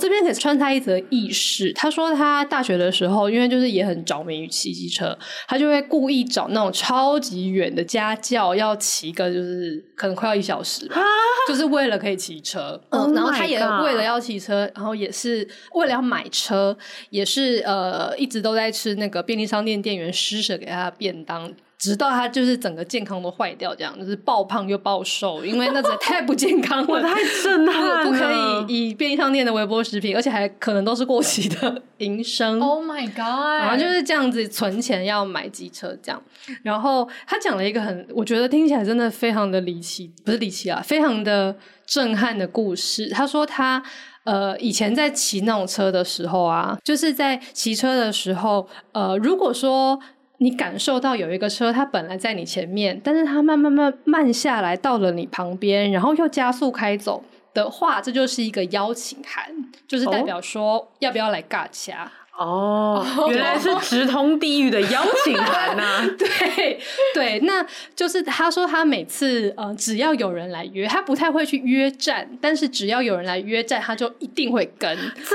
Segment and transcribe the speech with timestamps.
[0.00, 1.72] 这边可以穿插一则轶事。
[1.74, 10.96] 他说他大学的时候，因为就是也很着迷于骑机车，他就会故意找那种超级远的家教，要骑个就是可能快要一小时吧，
[11.46, 12.80] 就是为了可以骑车。
[12.90, 16.76] 嗯，oh、然后他也为了要骑车，然后也是为了要买车，
[17.10, 21.52] 也是呃一直都在吃那个便利商店店员施舍给他的便当。
[21.80, 28.30] 直到他就是整个健康都坏掉，这样就是暴胖又暴瘦，因为那真的太不健康了， 我太震撼了， 不可
[28.68, 32.60] 以以便利商店的微波食品，而且还可能都是过期的营生。
[32.60, 33.62] Oh my god！
[33.62, 36.22] 然后就是这样子存钱要买机车这样，
[36.62, 43.08] 然后他讲了一个很，我觉得听起来真的非常的离奇，不是离奇啊，非常的震撼的故事。
[43.08, 43.82] 他说他
[44.24, 49.98] 呃以前在骑那种车的时候啊，就是在骑车的时候，呃如果说。
[50.42, 59.44] 你感受到有一个车，它本来在你前面，但是它慢慢慢慢下来到了你旁边，然后又加速开走的话，这就是一个邀请函，
[59.86, 62.10] 就是代表说要不要来尬掐。
[62.36, 66.06] 哦， 原来是直通地狱的邀请函呐、 啊！
[66.18, 66.80] 对
[67.12, 67.64] 对，那
[67.94, 74.96] 就是他说他每次呃，只要有人来约，他不太会去约战，但是只要有人来约战，他就一定会跟。
[74.96, 75.26] 真假？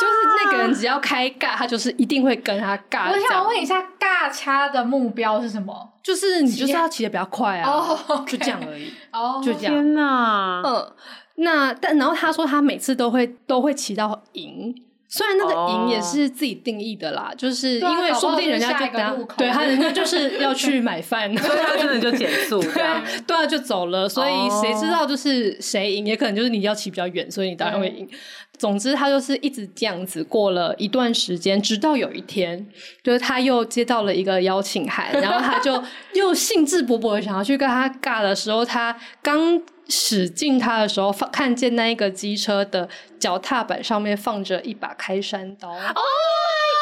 [0.00, 3.10] 就是那个人只要开尬，他就是一定会跟他尬。
[3.10, 5.92] 我想问一下，尬掐的目标是什么？
[6.02, 8.30] 就是你就是要骑的比较快啊，oh, okay.
[8.30, 8.92] 就这样而已。
[9.12, 9.74] 哦，oh, 就这样。
[9.74, 10.62] 天哪！
[10.64, 10.92] 嗯，
[11.36, 14.74] 那但然后他说他每次都会都会骑到赢。
[15.10, 22.82] 虽然那个赢也是自己定义的啦，就是因为说不定人家就等，对他人家就是要去 买饭，所以他真的就减速， 对
[23.26, 24.06] 对啊，就走了。
[24.06, 28.06] 所以谁知道就是谁赢，也可能就是你要骑比较远，所以你当然会赢。
[28.58, 32.66] 总之，他就是一直这样子过了一段时间，直到有一天，
[33.02, 35.82] 就是他又接到了一个邀请函，然后他就
[36.12, 39.62] 又兴致勃勃的想要去跟他尬的时候，他刚。
[39.88, 42.88] 驶进他的时候，放看见那一个机车的
[43.18, 45.68] 脚踏板上面放着一把开山刀。
[45.70, 45.88] Oh my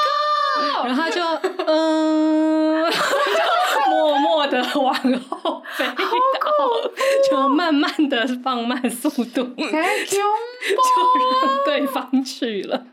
[0.03, 0.87] god！
[0.87, 1.22] 然后他就
[1.66, 6.91] 嗯，就 默默的往后飞倒，
[7.31, 12.87] 就慢慢的放慢速度，太 就让对方去了。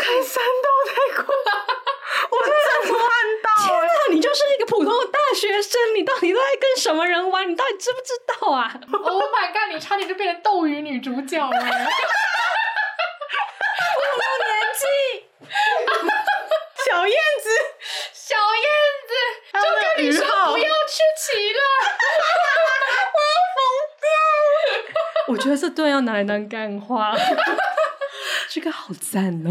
[0.00, 1.83] 开山刀太快了。
[2.30, 2.52] 我震
[2.92, 3.00] 撼
[3.42, 3.48] 到！
[3.64, 7.48] 天哪，你就是一个普通的大学生，你到底都在跟什么人玩？
[7.50, 9.70] 你到底知不知道啊？Oh my god！
[9.72, 11.48] 你差点就变成斗鱼女主角了。
[11.50, 11.66] 我有没
[14.24, 14.84] 有年纪？
[16.84, 17.48] 小燕子，
[18.12, 18.68] 小燕
[19.08, 19.12] 子，
[19.52, 20.20] 就跟你说
[20.52, 21.60] 不要去骑了。
[23.14, 23.56] 我要疯
[24.00, 24.06] 掉！
[25.28, 27.14] 我觉得这段要拿来当干话。
[28.48, 29.50] 这个好赞哦！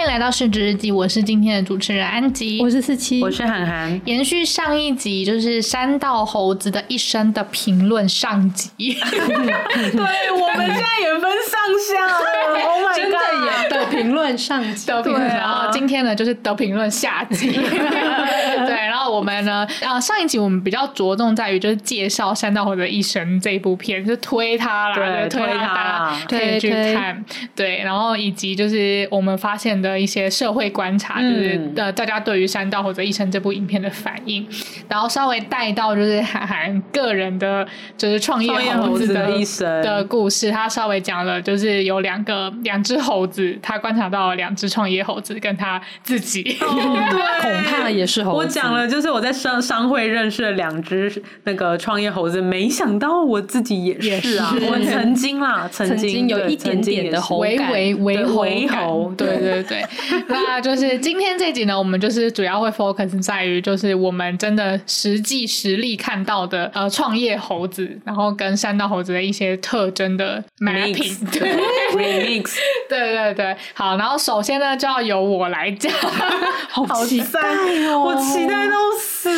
[0.00, 4.00] 欢迎来到市值日记，我是今天的主持人安吉，我是四七，我是涵涵。
[4.06, 8.70] 延续上一集，就是山道猴子的一生的评论上集。
[8.96, 11.60] 对，我们现在也分上
[11.92, 12.18] 下了，
[12.64, 17.50] Oh my God，真的评论上集，的评论，然后今天呢就是的评论下集。
[17.60, 27.24] 对，我们呢，啊， 上一集我们比较着重在于就是介绍山道猴子的一生这一部片，就推他啦，对，推他，可以去看。
[27.56, 29.70] 对，然后以及就是我们发现。
[29.80, 34.46] 的一些社会观察，就是呃，大家对于山道猴子一生这部影片的反应，
[34.88, 37.66] 然后稍微带到就是韩寒个人的，
[37.96, 40.50] 就是创业猴子的一生的故事。
[40.50, 48.36] 他稍微讲了，就是有两个两只猴子，他观察到了两只创业猴子跟他自己，哦、对， 恐怕也是猴子。
[48.38, 51.10] 我讲了，就就是我在商商会认识了两只
[51.44, 54.66] 那个创业猴子，没想到我自己也是啊，是。
[54.66, 59.62] 我曾经啦，曾经，有一点点的猴感，微微微猴，对对。
[59.62, 59.82] 对。
[60.28, 71.56] 那就是今天这集呢，我们就是主要会 focus 在于，就是我们真的实际实力看到的呃创业猴子，然后跟山道猴子的一些特征的 mapping，对
[71.94, 72.56] ，remix，
[72.86, 75.90] 对对对，好，然后首先呢就要由我来讲，
[76.68, 77.40] 好期待
[77.88, 79.30] 哦，我期待到死，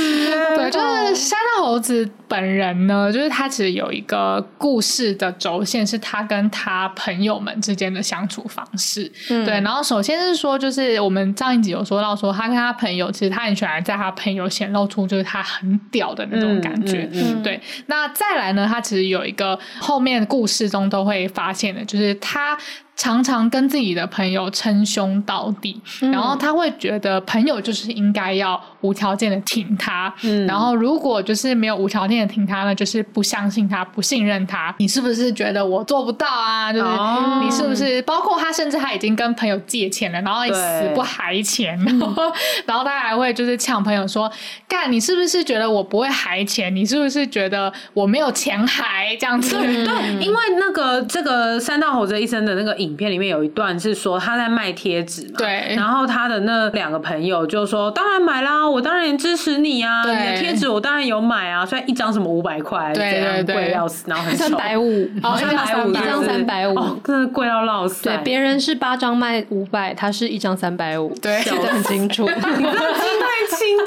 [0.56, 22.56] 对，就是山道猴子本人呢，就是他其实有一个故事的轴线，是他跟他朋友们之间的相处方式，嗯、对，然后首先是说，就是我们上一集有说到说，他跟他朋友其实他很喜欢在他朋友显露出就是他很屌的那种感觉，嗯嗯嗯、对，那再来呢，他其实有一个后面故事中都会发现的，就是他。
[22.94, 34.72] 常常跟自己的朋友称兄道弟，嗯、然后他会觉得朋友就是应该要无条件的挺他，嗯、然后如果就是没有无条件的挺他呢，就是不相信他，不信任他。
[34.78, 36.70] 你是不是觉得我做不到啊？
[36.72, 38.00] 就是、哦、你是不是？
[38.02, 42.32] 包括他甚至他已经跟朋友借钱了，然后死不还钱，然后
[42.66, 44.30] 然后他还会就是呛朋友说
[44.68, 46.74] ：“干，你是不是觉得我不会还钱？
[46.76, 52.76] 你是不是觉得我没有钱还这样子？”对，对，因为那个这个三道猴子医生的那个。
[52.82, 60.14] 影片里面有一段是说他在卖贴纸嘛，对，然后他的那两个朋友就说：“当然买啦，我当然也支持你啊，对。
[60.14, 66.74] 你的贴纸我当然有买啊，虽然一张什么五百块，对对对，贵要死，然后很三百五，哦，三百五，一张三百五，
[67.04, 68.04] 真的贵到落死。
[68.04, 72.26] 对，别人是八张卖五百，他是一张三百五，对，记得很清楚，
[73.56, 73.78] 清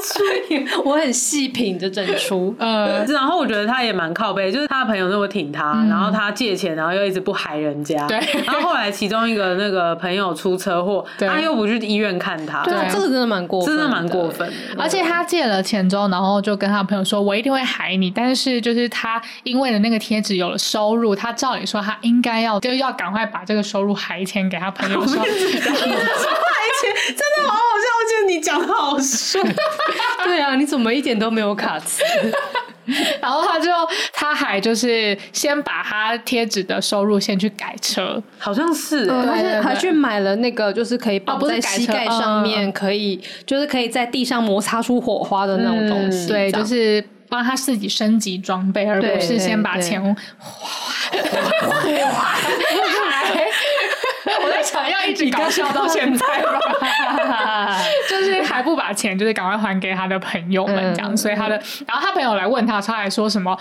[0.71, 14.51] 楚， 我很细品这整出， 呃，然后我觉得他也蛮靠背，就是他的朋友那么挺他，然后他借钱，然后又一直不还人家，对，然后后来其中一个那个朋友出车祸，他又不去医院看他，对，这个真的蛮过分，真的蛮过分。
[14.77, 25.35] 而且他借了钱之后，然后就跟他朋友说：“我一定会还你。”但是就是他因为的那个贴纸有了收入，他照理说他应该要就要赶快把这个收入还钱给他朋友说， 还钱？
[27.07, 29.54] 真的好好笑，我觉得你讲的好顺。
[30.23, 32.03] 对啊，你怎么一点都没有卡词？
[33.19, 33.71] 然后他就
[34.13, 51.15] 他还就是先把他贴纸的收入先去改车，好像是，他是还去买了那个就是可以绑在膝盖上面，可以就是可以在地上摩擦出火花的那种东西，对，就是帮他自己升级装备，而不是先把钱花花。
[54.45, 57.77] 我在想要一直搞笑到现在吧，
[58.09, 61.55] 就是还不把钱就是赶快还给他的朋友们这样，嗯、所以他的，
[61.87, 63.57] 然后他朋友来问他，他还说什么？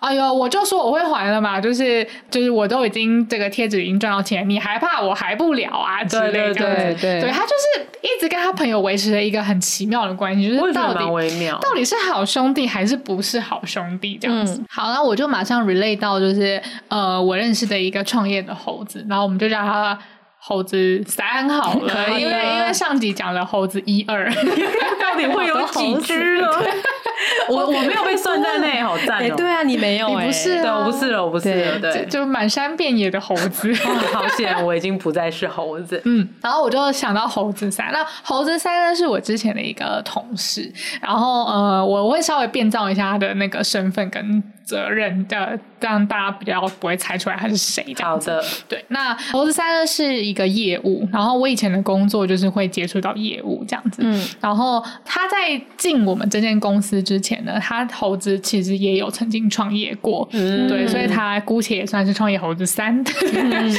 [0.00, 6.54] 哎呦，我就说我会还了嘛，就是就是我都已经这个贴纸已经赚到钱，你还怕我还不了啊之类的？
[6.54, 11.04] 对对对对，对他就是一直跟他朋友维持了一个很奇妙的关系，就是到底
[11.60, 14.54] 到底是好兄弟还是不是好兄弟这样子。
[14.60, 19.98] 嗯、好，那我就马上 relate 到就是呃，我认识的一个创业的猴子，然后我们就叫他。
[20.40, 24.30] 猴子三好了，可以，因为因为上集讲了猴子一二，
[25.00, 26.48] 到底会有几只呢？
[27.48, 29.34] 我我没有被算在内，好赞哦！
[29.36, 33.72] 对啊，你没有，你不是，对，我不是了，我不是了，对，就满山遍野的猴子，
[34.12, 36.00] 好险，我已经不再是猴子。
[36.04, 47.82] 嗯，然后我就想到猴子三，那猴子三呢是我之前的一个同事，然后呃，我会稍微变造一下他的那个身份跟责任的，这样大家比较不会猜出来他是谁。
[48.02, 48.84] 好的，对。
[48.88, 54.02] 那猴子三呢是一个业务，然后我以前的工作就是会接触到业务这样子。
[54.04, 60.28] 嗯，然后他在进我们这间公司之前呢，他猴子其实也有曾经创业过。
[60.32, 63.02] 嗯，对，所以他姑且也算是创业猴子三。
[63.32, 63.74] 嗯，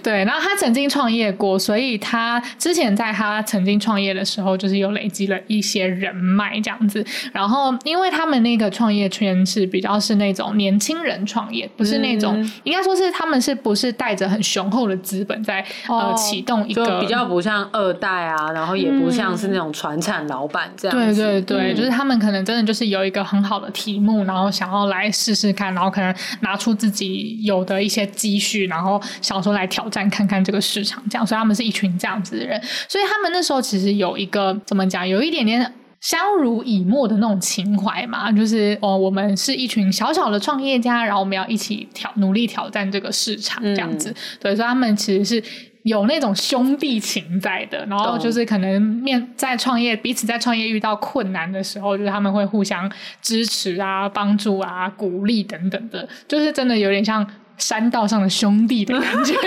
[0.00, 0.24] 对。
[0.24, 7.04] 然后他曾经创业过，所以他之前在他曾经创业的时候，就是有累积了一些人脉这样子。
[7.32, 21.22] 然后因为他们那个创业圈是比较是那种年轻人创业，不是那种，嗯、应该说是他们是不是带着很雄厚的资本在、哦、呃启动一个比较不像二代啊，然后也不像是那种传产老板这样子。
[21.22, 31.26] 对对对，嗯、就是他们可能真的就是有一个很好的题目，然后想要来试试看，然后可能拿出自己有的一些积蓄，然后想说来挑战看看这个市场，这样。
[31.26, 35.72] 所以他们是一群这样子的人，所以他们那时候其实有一个怎么讲，有一点点。
[36.06, 44.10] 相濡以沫的那种情怀嘛，就是哦，我们是一群小小的创业家，然后我们要一起挑努力挑战这个市场，这样子。
[44.10, 45.42] 嗯、对，所以他们其实是
[45.82, 47.84] 有那种兄弟情在的。
[47.86, 52.88] 然后就是可能面在创业，彼此在创业遇到困难的时候，就是他们会互相
[53.20, 57.26] 支持啊、帮助啊、鼓励等等的，就是真的有点像
[57.58, 59.34] 山道上的兄弟的感觉。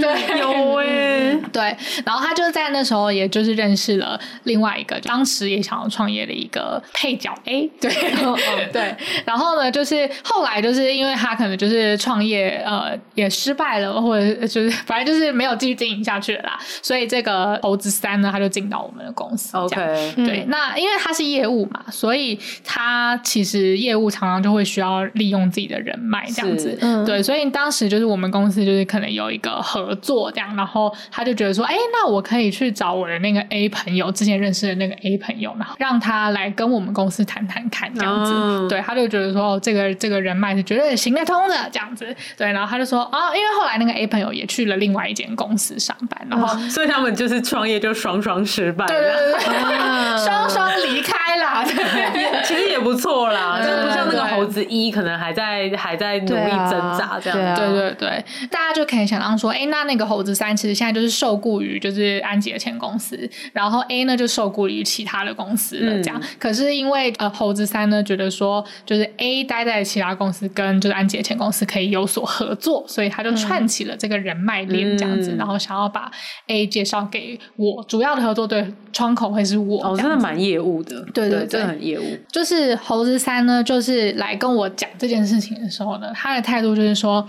[0.00, 1.76] 对，有哎、欸，对。
[2.04, 7.70] 然后他就在那时候，也就是认识了另外一个当时也想要创业的一个配角 A。
[7.80, 7.90] 对，
[8.72, 8.94] 对。
[9.24, 16.58] 然后呢，就是后来就是因为他可能就是创业呃也失败了，或者就是反正就是没有继续经营下去了啦。
[16.82, 19.56] 所以这个猴子三呢，他就进到我们的公司。
[19.56, 20.44] OK，对。
[20.48, 26.76] 那因为他是业务嘛，所以他其实业务常常就会需要利用自己的人脉这样子。
[26.80, 27.22] 嗯，对。
[27.22, 38.32] 所以当时就是我们公司就是可能有一个合作这样，然后他就觉得说，哎，那我可以去找我的那个 A 朋友，之前认识的那个 A 朋友，然后让他来跟我们公司谈谈看这样子。
[38.34, 42.14] 嗯、对，他就觉得说，哦，这个这个人脉是绝对行得通的这样子。
[42.36, 51.64] 对，然后他就说，啊，因为后来那个 A 朋友也去了另外一间公司上班，然后、嗯、所以他们就是创业就双双失败，对对对，双双离开啦。
[51.64, 57.38] 对， 其实也不错啦，就不像那个猴子一可能还在还在努力挣扎这样。
[57.38, 66.20] 对、啊、对对对，大家就可以想象说，哎，那那个猴子三其实现在就是受雇于就是安吉的前公司，然后 A 呢就受雇于其他的公司了这样。
[66.20, 76.10] 嗯、可是因为呃猴子三呢觉得说，就是 A 待在其他公司跟就是安吉的前公司可以有所合作，所以他就串起了这个人脉链这样子，嗯、然后想要把
[76.48, 79.84] A 介绍给我，主要的合作对窗口会是我。
[79.84, 82.04] 哦，真的蛮业务的，对对对，真的很业务。
[82.32, 87.24] 就是猴子三呢，就是来跟我讲这件事情的时候呢，他的态度就是说。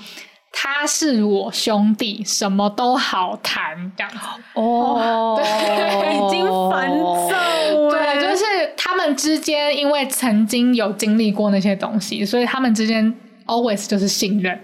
[0.58, 4.18] 他是我兄弟，什么都好谈，这样子
[4.54, 6.90] 哦，对，已经烦
[7.30, 7.92] 躁了。
[7.92, 8.46] 对，就是
[8.78, 13.14] 他们之间，因为曾经有经历过那些东西，所以他们之间
[13.48, 14.58] always 就是信任。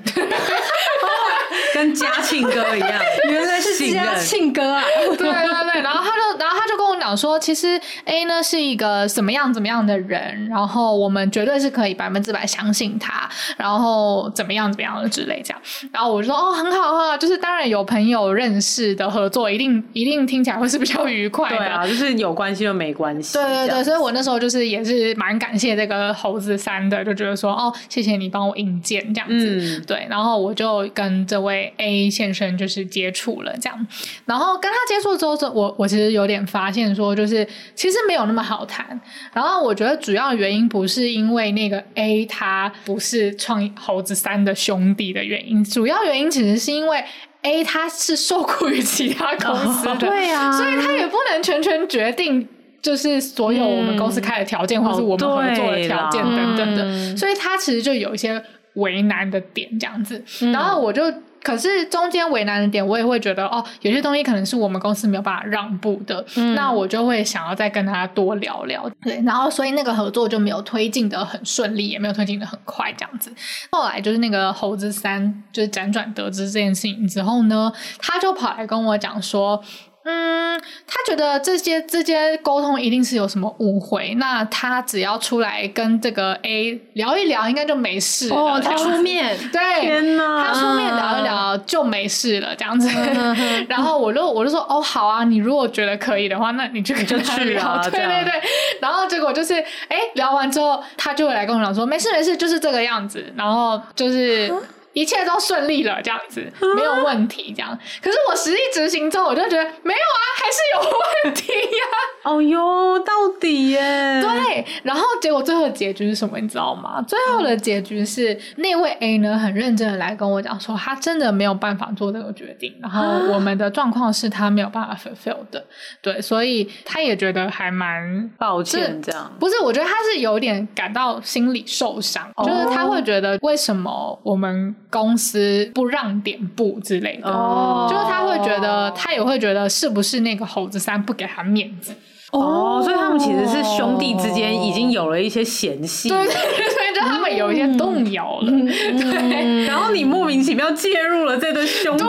[1.74, 2.92] 跟嘉庆哥一样，
[3.30, 4.84] 原来是嘉庆哥啊！
[5.06, 15.62] 对对对，然后他就，然后他就跟我讲说，其实 A 呢是一个怎么样怎么样的人，然后我们绝对是可以百分之百相信他，然后怎么样怎么样的之类这样。
[15.92, 21.58] 然后我就说哦，很好很好，就是当然有朋友认识的合作，一定一定听起来会是比较愉快的。
[21.58, 23.34] 对啊，就是有关系就没关系。
[23.38, 29.80] 对对对，所以我那时候就是也是蛮感谢这个猴子三的，就觉得说哦，谢谢你帮我引荐这样子。
[29.80, 31.61] 嗯，对，然后我就跟这位。
[31.78, 33.88] A 先生就是接触了这样，
[34.26, 39.00] 然后跟他接触之后，我我其实有点发现说，就是其实没有那么好谈。
[39.34, 47.04] 然后我觉得主要原因不是因为那个 A 他不是创猴子三的兄弟的原因，主要原因其实是因为
[47.42, 52.48] A 他是受雇于其他公司的，对啊，所以他也不能全权决定，
[52.82, 58.42] 就是所有我们公司开的条件，嗯、或是我们合作的条件等等所以他其实就有一些
[58.76, 60.24] 为难的点这样子。
[60.42, 61.04] 嗯、然后我就。
[61.42, 68.90] 可是中间为难的点，我也会觉得哦，有些东西可能是我们公司没有办法让步的，嗯、那我就会想要再跟他多聊聊。
[69.02, 73.34] 对，然后所以那个合作就没有推进的很顺利，也没有推进的很快这样子。
[73.72, 79.64] 后来就是那个猴子三就是辗转得知这件事情之后呢，他就跑来跟我讲说。
[80.04, 88.36] 嗯，他觉得这些这些沟通一定是有什么误会，那他只要出来跟这个 A 聊一聊，应该就没事了。
[88.36, 92.90] 哦，他出面， 对，天哪，他出面聊一聊就没事了，这样子。
[93.70, 97.80] 然后我就我就说，哦，好啊，你如果觉得可以的话，那你就就去啊。
[97.84, 98.34] 对对对。
[98.82, 99.54] 然后结果就是，
[99.88, 103.24] 哎，聊完之后，他就会来跟我讲说，没事没事，就是这个样子。
[103.36, 104.52] 然后就是。
[104.94, 106.42] 一切都顺利了，这样子
[106.76, 107.78] 没有问题，这样。
[108.02, 112.32] 可是我实际执行之后，我就觉得没有啊，还是有问题呀、啊。
[112.32, 114.22] 哦哟，到底耶？
[114.22, 114.66] 对。
[114.84, 116.38] 然后结果最后的结局是什么？
[116.40, 117.02] 你知道吗？
[117.08, 122.76] 最后的结局是那位 A 呢，很认真的来跟我讲说，他真的没有办法做这个决定。
[122.82, 123.02] 然后
[123.34, 125.66] 我们的状况是他没有办法 fulfill 的。
[126.02, 129.32] 对，所以他也觉得还蛮抱歉，这样。
[129.40, 134.76] 不是，我觉得他是有点感到心理受伤，哦、就是他会觉得为什么我们。
[134.92, 137.90] 公司不让点步之类的，oh.
[137.90, 141.94] 就是他会觉得，他也会觉得是不是那个猴子三不给他面子。
[142.32, 142.84] 哦，oh.
[142.84, 152.04] 所以他们其实是兄弟之间已经有了一些嫌隙，对对对，所以就他们有一些动摇了，嗯、对，然后你莫名其妙介入了这对兄弟。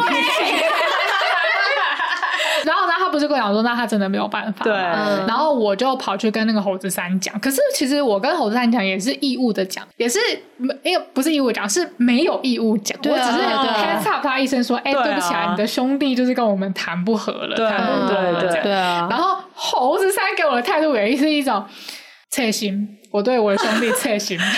[3.13, 4.65] 不是跟我讲说，那他真的没有办法。
[4.65, 4.73] 对。
[4.73, 7.39] 然后我就跑去跟那个猴子三讲。
[7.39, 10.19] 可是其实我跟猴子三讲也是义务的讲，也是
[10.83, 12.99] 因为不是义务讲，是没有义务讲。
[13.05, 18.63] 我只是 heads up 他一声说，哎，对不起啊，你的兄弟就是跟我们谈不合了，谈不合了这样。
[18.65, 19.07] 对啊。
[19.11, 21.65] 然后猴子三给我的态度也是一种
[22.31, 24.39] 侧心，我对我的兄弟侧心。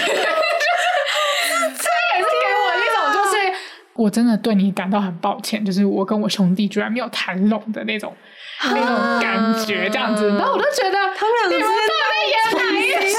[3.96, 8.18] 我真的对你感到很抱歉，就是我跟我兄弟居然没有谈拢的那种、啊、
[8.71, 13.18] 那种感觉，这样子，然后我就觉得他们两个之间到底演哪一出，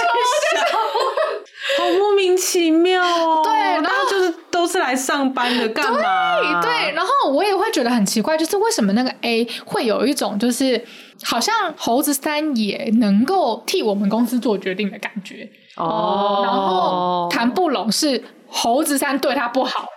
[1.77, 3.41] 好莫名其妙哦。
[3.45, 6.39] 对，然后就是都是来来上班的，干嘛？
[6.39, 10.79] 对对，然后我也会觉得很奇怪，就是为什么那个 A 会有一种就是
[11.23, 15.49] 好像猴子三也能够替我们公司做决定的感觉。
[15.75, 19.87] 哦，然后谈不拢是猴子三对他不好。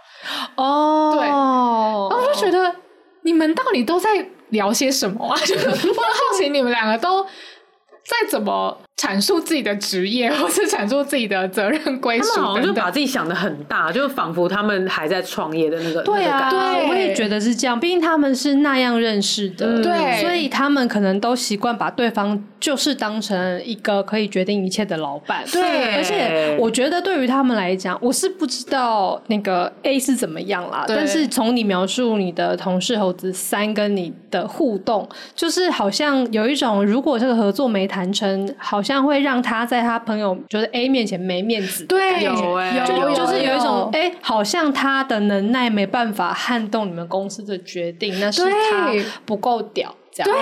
[0.56, 2.74] 哦，对，然后我就觉得
[3.22, 5.36] 你们到底都在聊些什么啊？
[5.44, 8.78] 就 是我很好奇你们两个都在怎么。
[8.98, 16.02] 阐述自己的职业， 或是阐述自己的责任归属，他们好像就把自己想的很大，就仿佛他们还在创业的那个。
[16.02, 17.78] 对啊，那个、对，我也觉得是这样。
[17.78, 25.44] 毕竟他们是那样认识的，嗯、对，所以他们可能都习惯把对方就是当成一个可以决定一切的老板。
[25.52, 30.84] 对，而且我觉得对于他们来讲，我是不知道那个 A 是怎么样啦。
[30.88, 39.68] 但是从你描述你的同事猴子三跟你的互动，就是好像有一种，如果这个合作没谈成，好像会让他。
[39.68, 48.90] 在他朋友就是 A 面前没面子，对，有哎、欸，就就是有一种哎、欸，好像他的能耐没办法撼动你们公司的决定，那是他
[49.26, 49.94] 不够屌。
[50.24, 50.34] 对，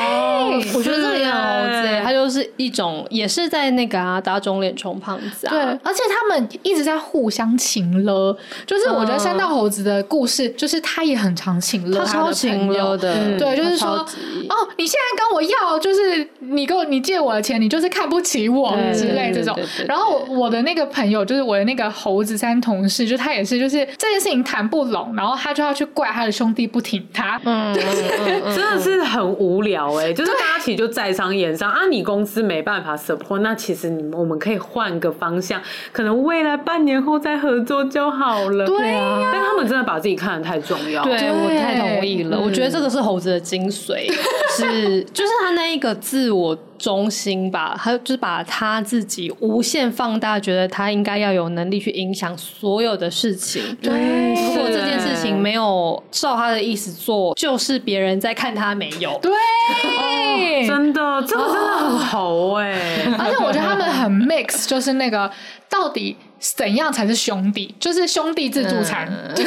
[0.75, 5.51] 我觉得这个很猴子，他就是一种，也是在那个啊，打肿脸充胖子啊。
[5.51, 13.39] 对，而且他们一直在互相请了，就是我觉得三道猴子的故事，就是他也很常情勒，他超请了的。
[13.39, 19.59] 对，就是说，哦，你现在跟我要，就是你给我你借我的钱，你就是看不起我之类这种。
[19.87, 29.66] 然后我的那个朋友，就是我的那个猴子三同事，就他也是，就是这件事情谈不拢，然后他就要去怪他的兄弟不挺他，嗯， 真的是很无。
[29.67, 35.61] 聊哎，就是大家其实就在商言商啊，你公司没办法 support，那其实你我们可以换个方向，
[35.93, 38.65] 可能未来半年后再合作就好了。
[38.65, 42.41] 对啊，但他们真的把自己看得太重要，对，我太同意了。
[42.41, 44.11] 我觉得这个是猴子的精髓，
[44.57, 53.77] 是就是他那一个自我中心吧，他就是把他自己无限放大，觉得他应该要有能力去影响所有的事情。
[53.83, 53.93] 对，
[54.35, 59.19] 如果这件事情没有照他的意思做，就是别人在看他没有。
[59.21, 59.33] 对。
[59.33, 63.15] 哦、真的，这个真的很猴哎、欸！
[63.19, 65.31] 而且我觉得他们很 mix，就是那个
[65.69, 67.75] 到底怎样才是兄弟？
[67.81, 69.09] 就是兄弟自助餐。
[69.11, 69.35] 嗯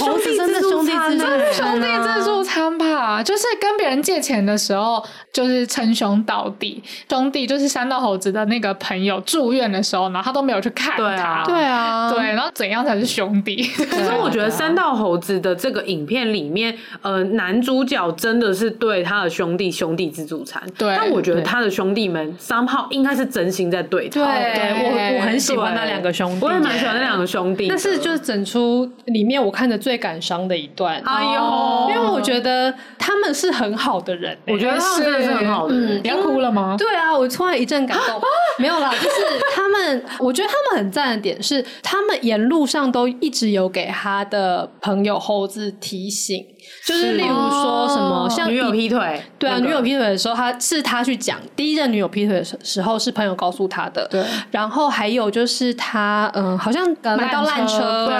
[0.00, 2.86] 猴子真的兄弟自助餐，是兄弟自助餐吧？
[3.24, 6.82] 就是跟别人借钱的时候，就是称兄道弟。
[7.08, 11.44] 兄弟就是三道猴子的那个朋友住院的时候，然后他都没有去看他。
[11.44, 13.62] 对啊，对，然后怎样才是兄弟？
[13.90, 20.62] 可是我觉得三道猴子的这个影片里面，呃，男主角真的是对他的兄弟兄弟自助餐。
[20.76, 24.20] 对，但我觉得他的兄弟们 somehow 应该是真心在对他。
[24.20, 27.68] 对，我我很喜欢那两个兄弟，我也蛮喜欢那两个兄弟。
[27.68, 36.00] 但是就是整出里面我看的最感伤的一段，哎呦，因为我觉得他们是很好的人，我觉得他们真的是很好的人。
[36.02, 36.76] 你要哭了吗？
[36.78, 38.20] 对啊，我突然一阵感动，
[38.58, 39.16] 没有啦，就是
[39.54, 46.44] 他们，我觉得他们很赞的点是，他们沿路上都一直有给他的朋友猴子提醒。
[46.84, 54.06] 就是例如说什么，像女友劈腿，对啊，女友劈腿的时候，他是他去讲第一任女友劈腿的时候，是朋友告诉他的。
[54.10, 58.16] 对，然后还有就是他，嗯，好像买到烂车，对，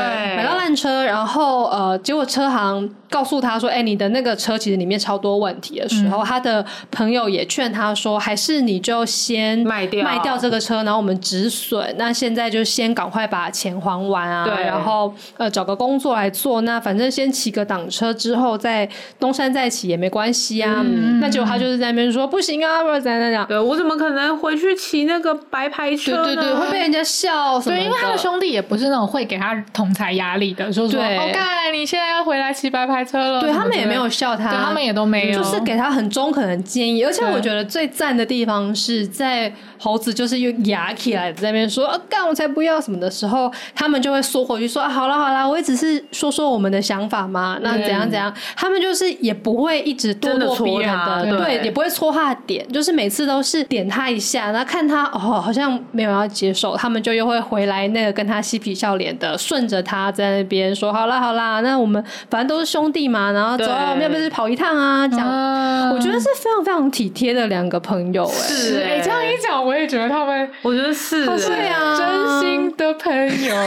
[0.78, 11.94] 车，然后呃，结果车行告诉他说，哎，你的那个车其实里面超多问题的时候，他的朋友也劝他说，还是你就先卖掉卖掉这个车，然后我们止损。
[11.98, 18.58] 那现在就先赶快把钱还完啊，对，然后呃找个工作来做，那反正先骑个挡车之后。
[18.58, 18.86] 再
[19.20, 23.46] 东山再起也没关系啊，嗯、那结果他就是在那边说不行啊，或者怎样怎样。
[23.46, 26.24] 对，我怎么可能回去骑那个白牌车呢？
[26.24, 27.76] 对对对，会被人家笑什么。
[27.76, 33.40] 对，因为他的兄弟也不是那种会给他同台压力的，说说哦，干，你现在要回来骑白牌车了。
[33.40, 37.04] 对，他们也没有笑他，对他们也都没有，就是给他很中肯的建议。
[37.04, 48.32] 而且我觉得最赞的地方是在猴子就是又牙起来在那边说啊，干，我才不要什么的时候，他们就会缩回去说啊，好了好了，我也只是说说我们的想法嘛，那怎样怎样。
[48.56, 65.06] 他们就是也不会一直咄咄逼人的，的对，也不会戳他的点，就是每次都是点他一下，然后看他哦，好像没有要接受，他们就又会回来那个跟他嬉皮笑脸的，顺着他在那边说好啦好啦，那我们反正都是兄弟嘛，然后走，我们要不要去跑一趟啊？
[65.06, 68.82] 这样，嗯、我觉得是非常非常体贴的两个朋友、欸，哎，是。
[68.82, 73.54] 哎、欸，这样一讲，我也觉得他们，我觉得是、欸，对啊，真心的朋友。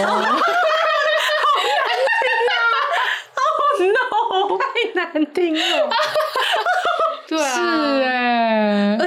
[4.61, 5.89] 太难听了，
[7.27, 7.61] 对啊，是
[8.03, 8.97] 哎，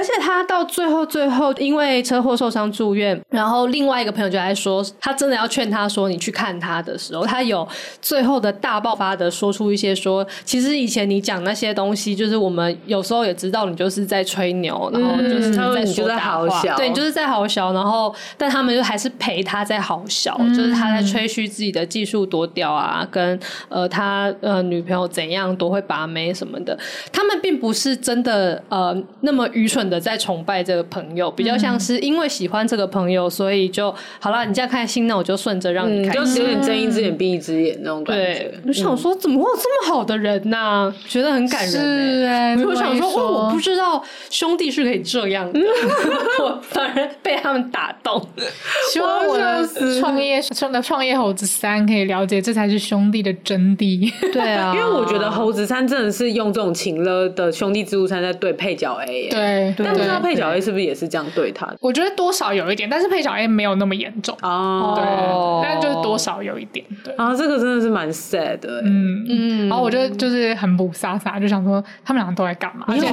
[0.45, 7.67] 到最后最后因为车祸受伤住院，然后另外一个朋友就来说，他真的要劝他说，你去看他的时候，他有
[8.01, 26.77] 最后的大爆发的说出一些说，其实以前你讲那些东西，就是我们有时候也知道你就是在吹牛，然后就是在说大话，嗯、对你就是在好小，然后但他们就还是陪他在好小，嗯、就是他在吹嘘自己的技术多屌啊，跟呃他呃女朋友怎样多会把妹什么的，
[27.11, 38.23] 他们并不是真的呃那么愚蠢的在崇拜这个朋友，比较像是因为喜欢这个朋友，所以就好了，你这样开心，那我就顺着让你开心，嗯、就是有点睁一只眼闭一只眼那种感觉。
[38.23, 40.93] 对，我想说怎么会有这么好的人呢、啊？
[41.07, 41.77] 觉得很感人、欸。
[41.77, 45.59] 是哎、欸，我想说，哦，我不知道兄弟是可以这样的，
[46.43, 48.21] 我反而被他们打动。
[48.91, 49.65] 希望我的
[50.01, 54.11] 创业创的创业猴子三可以了解，这才是兄弟的真谛。
[54.33, 59.29] 对啊， 因为我觉得猴子三真的是用这种情了的兄弟自助餐在对配角 A。
[59.29, 61.77] 对，但不知道配角 A 是不是也是这样对他的？
[61.79, 64.93] 我觉得多少有一点，但是佩小 A 没有那么严重哦。
[64.95, 65.05] 对，
[65.63, 66.85] 但是就是多少有一点。
[67.03, 68.81] 对啊，这个真的是蛮 sad 的。
[68.83, 72.85] 嗯嗯，然后我就就是很不飒飒，就想说他们两个都在干嘛？
[72.87, 73.07] 而且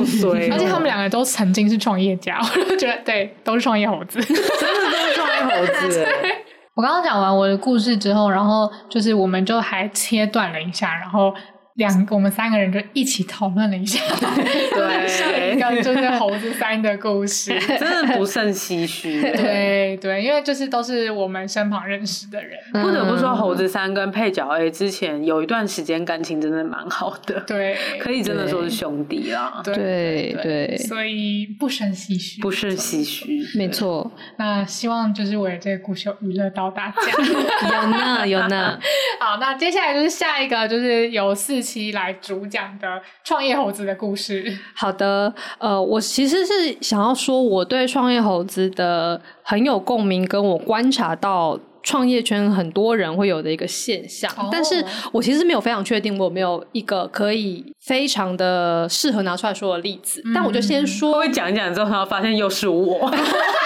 [0.50, 4.42] 而且他们两个都曾经是创业家， 我就觉得对，都是创业猴子，真的
[4.90, 6.06] 都是创业猴子。
[6.74, 11.32] 我刚刚讲完我的故事之后，然后就是我们就还切断了一下，然后。
[11.74, 19.22] 两个，我们三个人就一起讨论了一下，对， 上一个就是猴子三的故事， 真的不胜唏嘘。
[19.22, 29.62] 对对，因为就是都是我们身旁认识的人，不得不说，猴子三跟配角 A 之前有一段时间感情真的蛮好的，对，可以真的说是兄弟啦。
[29.64, 33.24] 对对，所以不胜唏嘘，不胜唏嘘，
[33.56, 34.12] 没错。
[34.36, 36.96] 那希望就是我的这个故事有娱乐到大家，
[37.72, 38.78] 有呢有呢。
[39.18, 41.61] 好，那接下来就是下一个，就是有四。
[41.62, 44.58] 期来主讲的创业猴子的故事。
[44.74, 54.30] 好的，呃，我其实是想要说，我对创业猴子的很有共鸣，跟我观察到创业圈很多人会有的一个现象。
[54.36, 60.20] 哦、但是我其实没有非常确定，我有没有一个可以非常的适合拿出来说的例子。
[60.24, 63.10] 嗯、但我就先说，我会讲一讲之后，然后发现又是我，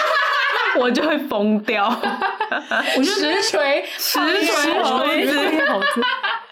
[0.79, 1.87] 我就会疯掉。
[2.97, 6.01] 我实锤，实锤猴子。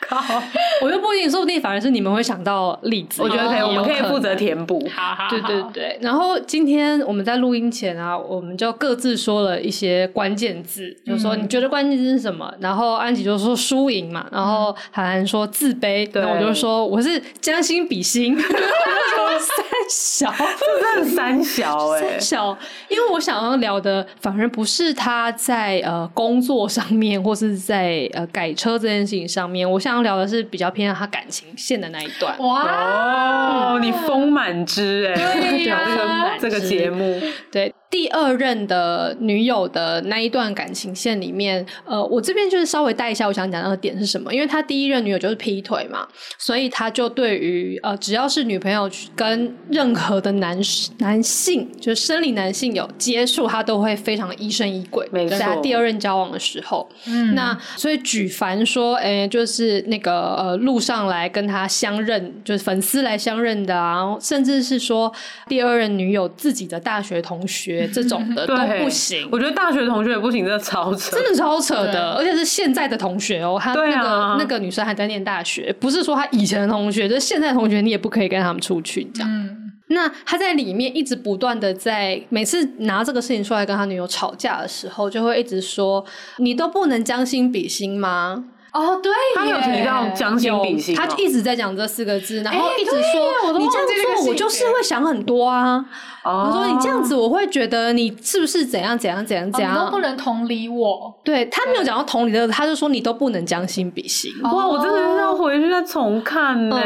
[0.09, 0.41] 好，
[0.81, 3.21] 我又不一定，说不定反而是你们会想到例子。
[3.21, 4.87] 我觉得可以，我们可以负责填补。
[4.93, 5.97] 好好，对对对。
[6.01, 12.53] 然后今天我们在录音前啊，我们就各自说了一些关键字，就是说你觉得关键字是什么？
[12.59, 20.31] 然后安吉就说输赢嘛，然后韩寒说自卑，然后我就说我是将心比心， 三小，
[20.83, 22.57] 真的三小 哎，三小，
[22.89, 29.95] 因为我想要聊的反而不是他在呃工作上面，或是在呃改车这件事情上面，我想。
[29.95, 32.37] 要聊的是比较偏向他感情线的那一段。
[32.39, 37.73] 哇，哦，你丰满之哎，对啊，这个节目对。
[37.89, 44.33] 第二任的女友的那一段感情线里面，呃，我这边就是稍微带一下，我想讲到的点是什么？
[44.33, 46.05] 因为他第一任女友就是劈腿嘛，
[46.37, 50.59] 所以他就对于呃，只要是女朋友跟任何的男
[50.97, 55.07] 男性，就是生理男性有接触，他都会非常的疑神疑鬼。
[55.11, 55.37] 没错。
[55.37, 65.11] 在他第二任交往的时候，嗯，那所以举凡说，哎、欸，就是那个呃，路上来跟他相认，就是粉丝来相认的啊，甚至是说
[65.47, 67.74] 第二任女友自己的大学同学。
[67.87, 79.29] 这种的 都不行，我觉得大学同学也不行，真的超扯，真的超扯的，而且是现在的同学哦，他那个、啊、那个女生还在念大学，不是说他以前的同学，就是现在的同学，你也不可以跟他们出去这样。
[79.29, 86.05] 嗯、那他在里面一直不断的在每次拿这个事情出来跟他女友吵架的时候，就会一直说
[86.39, 95.85] ：“你都不能将心比心吗？”哦，对，他有提到将心比心，他就一直在讲这四个字，然后一直说你这样做，我就是会想很多啊。
[96.25, 101.13] 我说你这样子，我会觉得你是不是怎样怎样怎样怎样，你都不能同理我。
[101.23, 104.29] 对，他没有讲到同理的，他就说你都不能将心比心。
[104.43, 106.77] 哇，我真的是要回去再重看呢。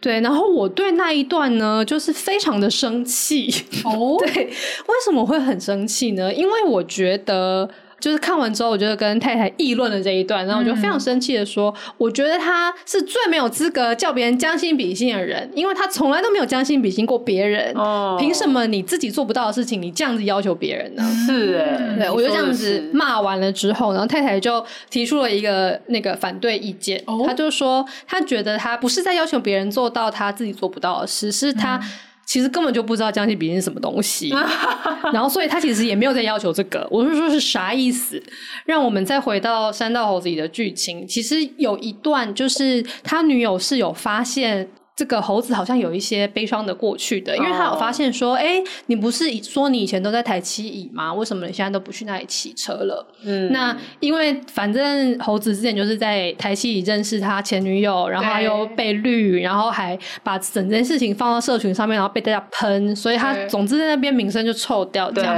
[0.00, 3.48] 对，然后我对那一段呢，就是非常的生气。
[3.84, 6.34] 哦， 对，为什么会很生气呢？
[6.34, 7.70] 因为我觉得。
[8.00, 17.72] 就是看完之后，我就跟太太议论了这一段，然后我就非常生气的说：“嗯、我觉得他是最没有资格叫别人将心比心的人，因为他从来都没有将心比心过别人。
[17.74, 31.76] 哦，凭什么你自己做不到的事情，你这样子要求别人呢？”是哎、欸，对，我就这样子骂完了之后，然后太太就提出了一个那个反对意见，哦、他就说他觉得他不是在要求别人做到他自己做不到的事，是他。
[31.76, 31.82] 嗯
[32.30, 34.28] 其实根本就不知道将心比心是什么东西，
[35.12, 36.86] 然后所以他其实也没有在要求这个。
[36.88, 38.22] 我是说，是啥意思？
[38.64, 44.68] 让我们再回到山道猴子里的剧情，其实有一段就是他女友是有发现
[45.00, 51.14] 这个猴子好像有一些悲伤的过去的，因为他有发现说，哎、oh.，你不是说你以前都在台七乙吗？
[51.14, 53.06] 为什么你现在都不去那里骑车了？
[53.24, 65.34] 嗯，那因为反正猴子之前就是在台七乙认识他前女友，然后他又被绿，然后还把整件事情放到社群上面，然后被大家喷，所以他总之在那边名声就臭掉，这样。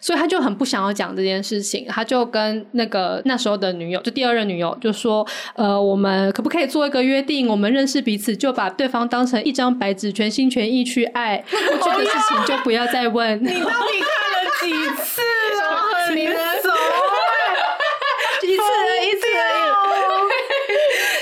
[0.00, 7.46] 所以他就很不想要讲这件事情，他就跟那个那时候的女友，就第二任女友，就说：“呃，我们可不可以做一个约定？
[7.48, 11.44] 我们认识彼此，就把对方当成一张白纸，全心全意去爱，
[11.80, 16.10] 过去的事情就不要再问。”你到底看了几次了？
[16.16, 16.32] 你走，
[18.42, 19.70] 一次而已，一次而已。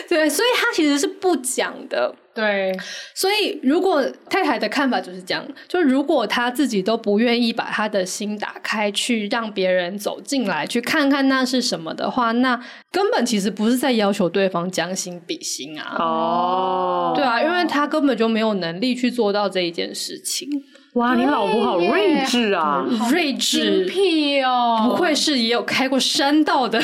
[0.08, 2.14] 对，所以他其实是不讲的。
[2.32, 2.72] 对，
[3.16, 12.56] 所以如果太太的看法就是这样，就如果他自己都不愿意把他的心打开，去让别人走进来，去看看那是什么的话，那
[12.92, 15.96] 根本其实不是在要求对方将心比心啊。
[15.98, 20.48] 哦，对啊，因为他根本就没有能力去做到这一件事情。
[20.92, 26.80] 哇，你老婆好睿智啊，睿智屁哦，不愧是也有开过山道的。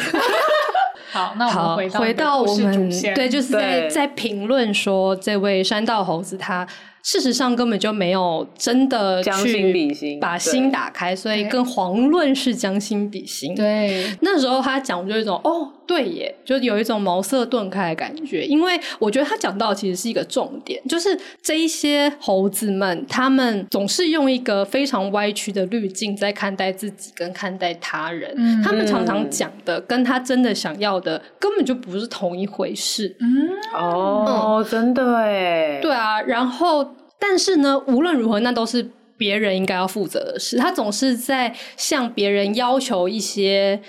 [1.14, 6.66] 好，那我们回到回到我们对，就是在在评论说这位山道猴子他。
[7.04, 13.54] 事实上根本就没有真的去把心打开，所以跟遑论是将心比心。
[13.54, 18.46] 对，那时候他讲就一种哦，对耶，就有一种茅塞顿开的感觉。
[18.46, 28.32] 因为我觉得他讲到其实是一个重点，就是这一些猴子们，他们总是用一个非常歪曲的滤镜在看待自己跟看待他人。
[28.34, 33.14] 嗯，他们常常讲的跟他真的想要的根本就不是同一回事。
[33.20, 36.93] 嗯，哦，嗯，真的哎，对啊，然后。
[37.26, 40.58] 但是呢，无论如何，那都是别人应该要负责的事。
[40.58, 43.80] 他总是在向别人要求一些，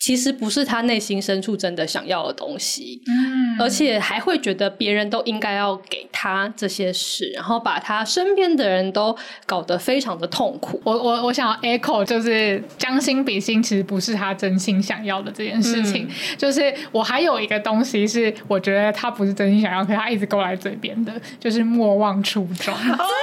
[0.00, 3.02] 其实不是他内心深处真的想要的东西。
[3.06, 10.80] 嗯，而且还会觉得别人都应该要给他这些事，然后把他身边的人都搞得非常的痛苦。
[10.84, 16.08] 我我我想要 echo，就是将心比心，其实不是他真心想要的这件事情。
[16.08, 22.74] 嗯，就是我还有一个东西是，我觉得他不是真心想要，可是他一直勾来嘴边的，就是莫忘初衷。
[22.74, 23.06] 哦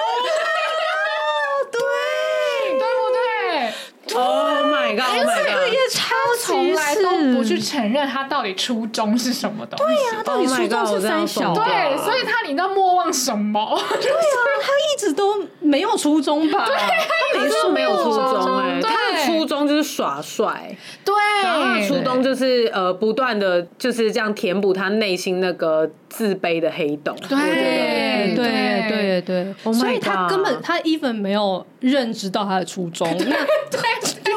[4.89, 9.85] 因为这个也超从来都不去承认他到底初衷是什么东西。
[9.85, 11.53] 对呀、啊，到底初衷是三小。
[11.53, 13.79] 对，所以他你知道莫忘什么？
[14.01, 16.65] 对呀、啊，他一直都没有初衷吧？
[16.67, 20.75] 对，他没说没有初衷哎，他的初衷就是耍帅。
[21.03, 27.15] 对，然后他的初衷就是呃，不断的就是这样填补他内心那个自卑的黑洞。
[27.27, 33.07] 对对对对对，oh、所以他根本他 even 没有认知到他的初衷。
[33.27, 33.35] 那
[33.69, 33.79] 对。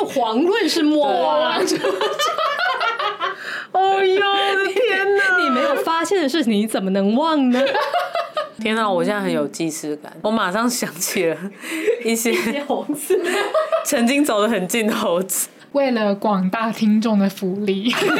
[0.07, 1.61] 遑论是莫忘，
[3.73, 5.39] 哦 呦我的天哪！
[5.43, 7.61] 你没有发现的事情，你怎么能忘呢？
[8.61, 8.89] 天哪！
[8.91, 11.37] 我现在很有既视感，我马上想起了
[12.05, 12.35] 一些
[12.67, 13.19] 猴子，
[13.85, 15.49] 曾经走得很近的猴子。
[15.73, 18.11] 为了广大听众的福利，小为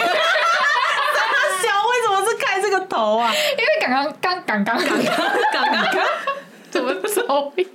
[2.01, 3.35] 什么是开这个头啊？
[3.35, 5.05] 因为刚刚刚刚刚刚刚
[5.53, 6.07] 刚刚
[6.71, 7.67] 怎么走音？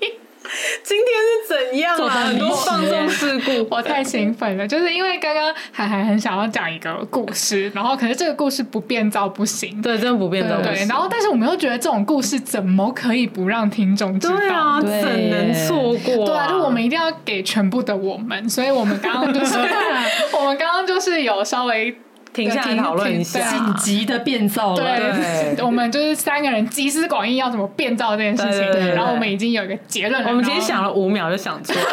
[0.84, 2.10] 今天是怎样啊？
[2.26, 4.68] 很多放纵事故，我太兴奋了。
[4.68, 9.82] 就是因为刚刚海海很想要讲一个故事，然后可是这个故事不变造不行。
[9.82, 10.74] 对，真的不变造不行。
[10.74, 14.36] 对，然后但是我们又觉得这种故事怎么可以不让听众知道？
[14.36, 16.26] 对啊，怎能错过？
[16.26, 18.50] 对啊，就我们一定要给全部的我们。
[18.50, 19.58] 所以我们刚刚就是，
[20.38, 21.96] 我们刚刚就是有稍微。
[22.36, 24.76] 停下来讨论一下紧急的变造。
[24.76, 28.94] 对，我们就是三个人集思广益，要怎么变造这件事情。
[28.94, 30.30] 然后我们已经有一个结论了。
[30.30, 31.88] 我们今天想了五秒就想出来了。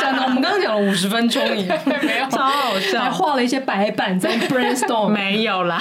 [0.00, 5.08] 讲的，我们刚刚讲了五十分钟，已经 没有，超好笑，还画了一些白板在 brainstorm。
[5.08, 5.80] 没有啦。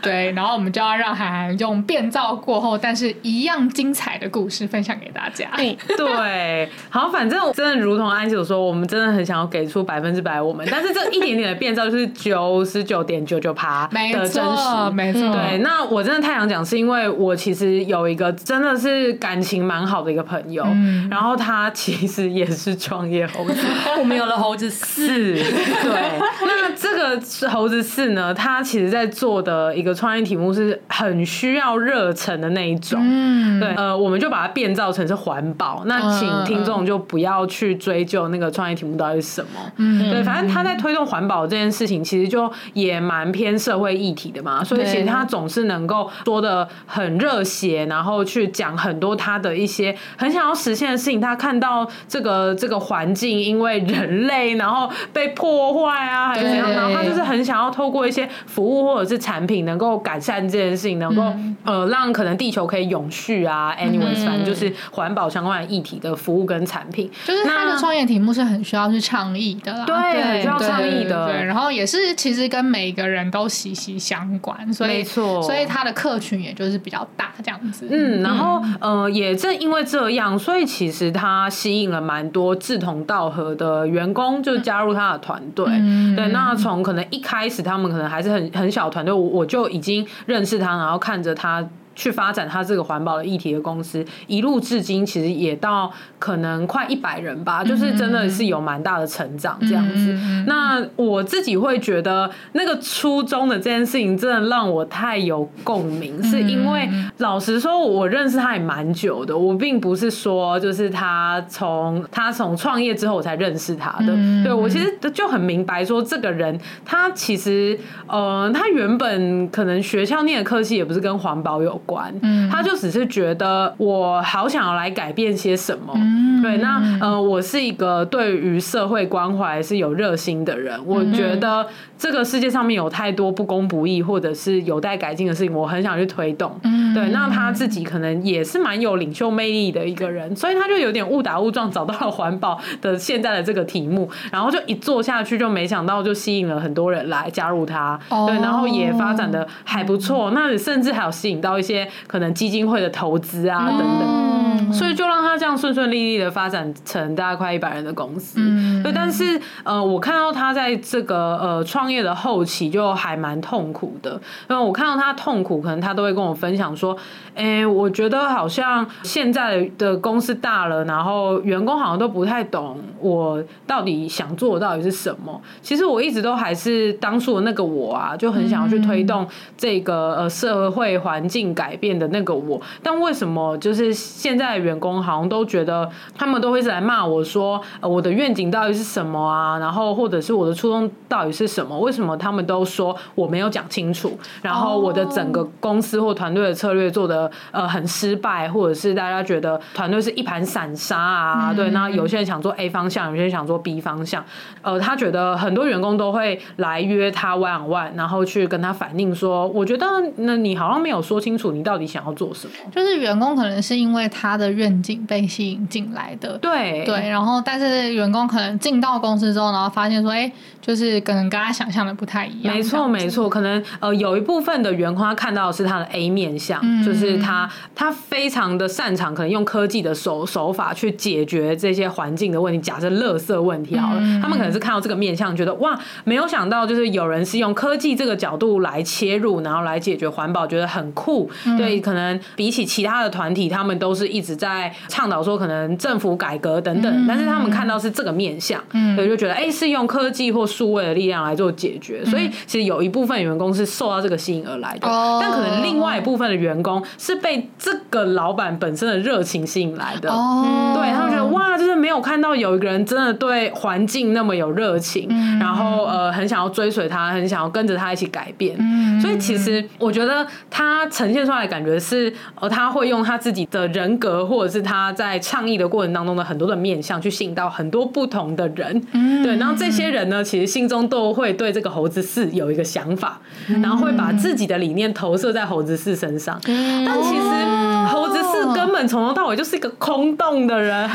[0.00, 5.50] 对，然后我们就要让海涵用变造过后，但是一样精彩的故事分享给大家。
[5.96, 13.16] 对，好，反正真的如同安琪所说，我们真的很想要给出百分之百我们，但是这一点点的变造就是九十九点。
[13.26, 15.20] 九九趴的真实，没错。
[15.32, 23.55] 对，那我真的太想讲，是因为我其实有一个真的是感情蛮好的一个朋友，嗯、然后他其实也是创业猴子。
[23.98, 26.18] 我们有了猴子四，对。
[26.46, 33.00] 那这个猴子四呢，他其实在做的一个创业题目是很需要热忱的那一种。
[33.02, 33.74] 嗯，对。
[33.74, 35.82] 呃，我们就把它变造成是环保。
[35.86, 39.48] 那请听众就不要去追究那个创业题目到底是什么。
[39.78, 40.22] 嗯，对。
[40.22, 43.16] 反正他在推动环保这件事情，其实就也蛮。
[43.16, 51.18] 蛮偏社会议题的嘛，所以其实他总是能够说的很热血，然后去讲很多他的一些很想要实现的事情。
[51.18, 56.70] 他看到这个这个环境因为人类然后被破坏啊，还是怎样？
[56.70, 63.74] 然后他就是很想要透过一些服务或者是产品，能够改善这件事情，能够、嗯、呃让可能地球可以永续啊。
[63.78, 67.10] Anyways，、嗯、反正就是环保相关的议题的服务跟产品。
[67.24, 71.26] 就是他的创业题目是很需要去倡议的啦，对，很需要倡议的。
[71.26, 77.86] 对，然后也是其实跟每一个人都息息相关，所以没错，所以他的客群也就是比较大这样子。
[77.90, 85.66] 嗯，然后、嗯、呃，也正因为这样，所以其实他吸引了蛮多志同道合的员工，就加入他的团队。
[85.68, 91.62] 嗯、对，那从可能一开始他们可能还是很很小团队，我我就已经认识他，然后看着他。
[91.96, 100.12] 去发展他这个环保的议题的公司，一路至今其实也到可能快一百人吧，就是真的是有蛮大的成长这样子。
[100.46, 114.14] 那我自己会觉得那个初衷的这件事情真的让我太有共鸣，是因为老实说，我认识他也蛮久的，我并不是说就是他从他从创业之后我才认识他的。
[114.44, 122.12] 对，我其实就很明白说，这个人他其实呃，他原本可能学校念的科系也不是跟环保有关。
[122.22, 125.92] 嗯，他就只是觉得我好想要来改变些什么。
[125.96, 130.78] 嗯，对，那呃，我是一个对于社会关怀是有热心的人。
[130.84, 136.58] 我觉得这个世界上面有太多不公不义或者是有待改进的事情，我很想去推动。
[136.64, 147.98] 嗯，对，那他自己可能也是蛮有领袖魅力的一个人，所以他就有点误打误撞找到了环保的现在的这个题目， 然后就一做下去，就没想到就吸引了很多人来加入他。
[148.26, 151.75] 对，然后也发展的还不错，那甚至还有吸引到一些。
[152.06, 158.38] 可能基金会的投资啊等等，嗯，所以就让他这样顺顺利利的发展成大概快一百人的公司。
[158.40, 164.20] 嗯，对，但是呃，我看到他在这个呃创业的后期就还蛮痛苦的。
[164.48, 166.96] 因为我看到他痛苦，可能他都会跟我分享说
[167.34, 175.40] ：“哎、欸，我觉得好像现在的公司大了，然后员工好像都不太懂我到底想做的到底是什么。
[175.62, 189.58] 其实我一直都还是当初的那个我啊，就很想要去推动这个呃社会环境改改。”变的那个我，但为什么就是现在的员工好像都觉得他们都会一直来骂我说，呃，我的愿景到底是什么啊？
[189.58, 191.78] 然后或者是我的初衷到底是什么？
[191.78, 194.18] 为什么他们都说我没有讲清楚？
[194.40, 201.52] 然后我的整个公司或团队的策略做得呃很失败，或者是大家觉得团队是一盘散沙啊？
[201.54, 204.24] 对，那有些人想做 A 方向，有些人想做 B 方向。
[204.62, 211.76] 呃，他觉得很多员工都会来约他 one on one，然后去跟他反映说，我觉得那你好像没有说清楚你到。
[211.76, 212.54] 底想要做什么？
[212.74, 217.10] 就是员工可能是因为他的愿景被吸引进来的，对对。
[217.10, 222.54] 然后，但是员工可能进到公司之后，然后发现说，哎，就是可能跟他想象的不太一样。
[222.54, 223.28] 没错，没错。
[223.28, 232.58] 可能呃，有一部分的员工他看到的是他的 A 面相，嗯、就是他他非常的擅长，可能用科技的手手法去解决这些环境的问题。
[232.58, 241.28] 假设垃圾问题好了，嗯、他们可能是看到这个面相，觉得哇，没有想到就是有人是用科技这个角度来切入，然后来解决环保，觉得很酷。
[241.44, 241.76] 嗯、对。
[241.80, 248.60] 可能比起其他的团体，他们都是一直在倡导说可能政府改革等等，但是他们看到是这个面向，
[248.96, 252.04] 所以就觉得哎，是用科技或数位的力量来做解决。
[252.06, 254.88] 所以其实有一部分员工是受到这个吸引而来的，
[255.20, 260.08] 但可能另外一部分的员工是被这个老板本身的热情吸引来的。
[260.08, 268.56] 对，他们觉得哇，就是没有看到有一个人真的对环境那么有热情，然后呃很想要追随他，很想要跟着他一起改变。
[269.00, 278.80] 所以其实我觉得他呈现出来的感觉是，呃，他会用他自己的人格，或者是他在倡议的过程当中的很多的面相，去吸引到很多不同的人。
[278.92, 279.36] 嗯，对。
[279.36, 283.20] 然后这些人呢，其实心中都会对这个猴子四有一个想法，
[283.62, 286.40] 然后会把自己的理念投射在猴子四身上。
[286.44, 290.88] 但其实猴子四根本从头到尾就是一个空洞的人。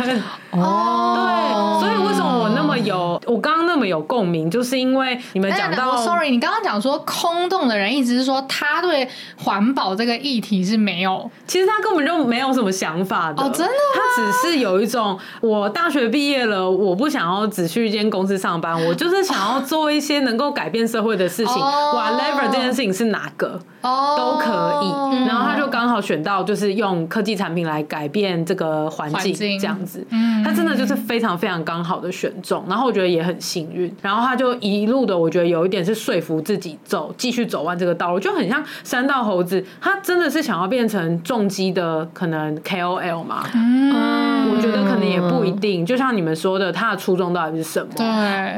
[0.51, 1.81] 哦，对。
[1.81, 10.61] 所以为什么我那么有，我刚刚那么有共鸣，就是因为你们讲到，sorry，你刚刚讲说空洞的人，意思是说他对环保这个议题。
[10.63, 13.43] 是没有，其实他根本就没有什么想法的。
[13.43, 21.55] 哦，真的，他只是有一种，我大学毕业了，我不想要只去一间公司上班，我就是想要做一些能够改变社会的事情。
[21.55, 23.59] 哦，whatever 这件事情是哪个？
[23.81, 25.25] 哦，都可以。
[25.25, 30.05] 然后他就刚好选到，就是用科技产品来改变这个环境，这样子。
[30.09, 32.63] 嗯，他真的就是非常非常刚好的选中。
[32.67, 33.93] 然后我觉得也很幸运。
[34.01, 43.43] 然后他就一路的，我觉得有一点是说服自己走，继续走完这个道路，就很像三道猴子，他真的是想要变成重击的可能 KOL 嘛？
[43.53, 45.85] 嗯，我觉得可能也不一定。
[45.85, 47.87] 就像你们说的，他的初衷到底是什么？
[47.95, 48.05] 对，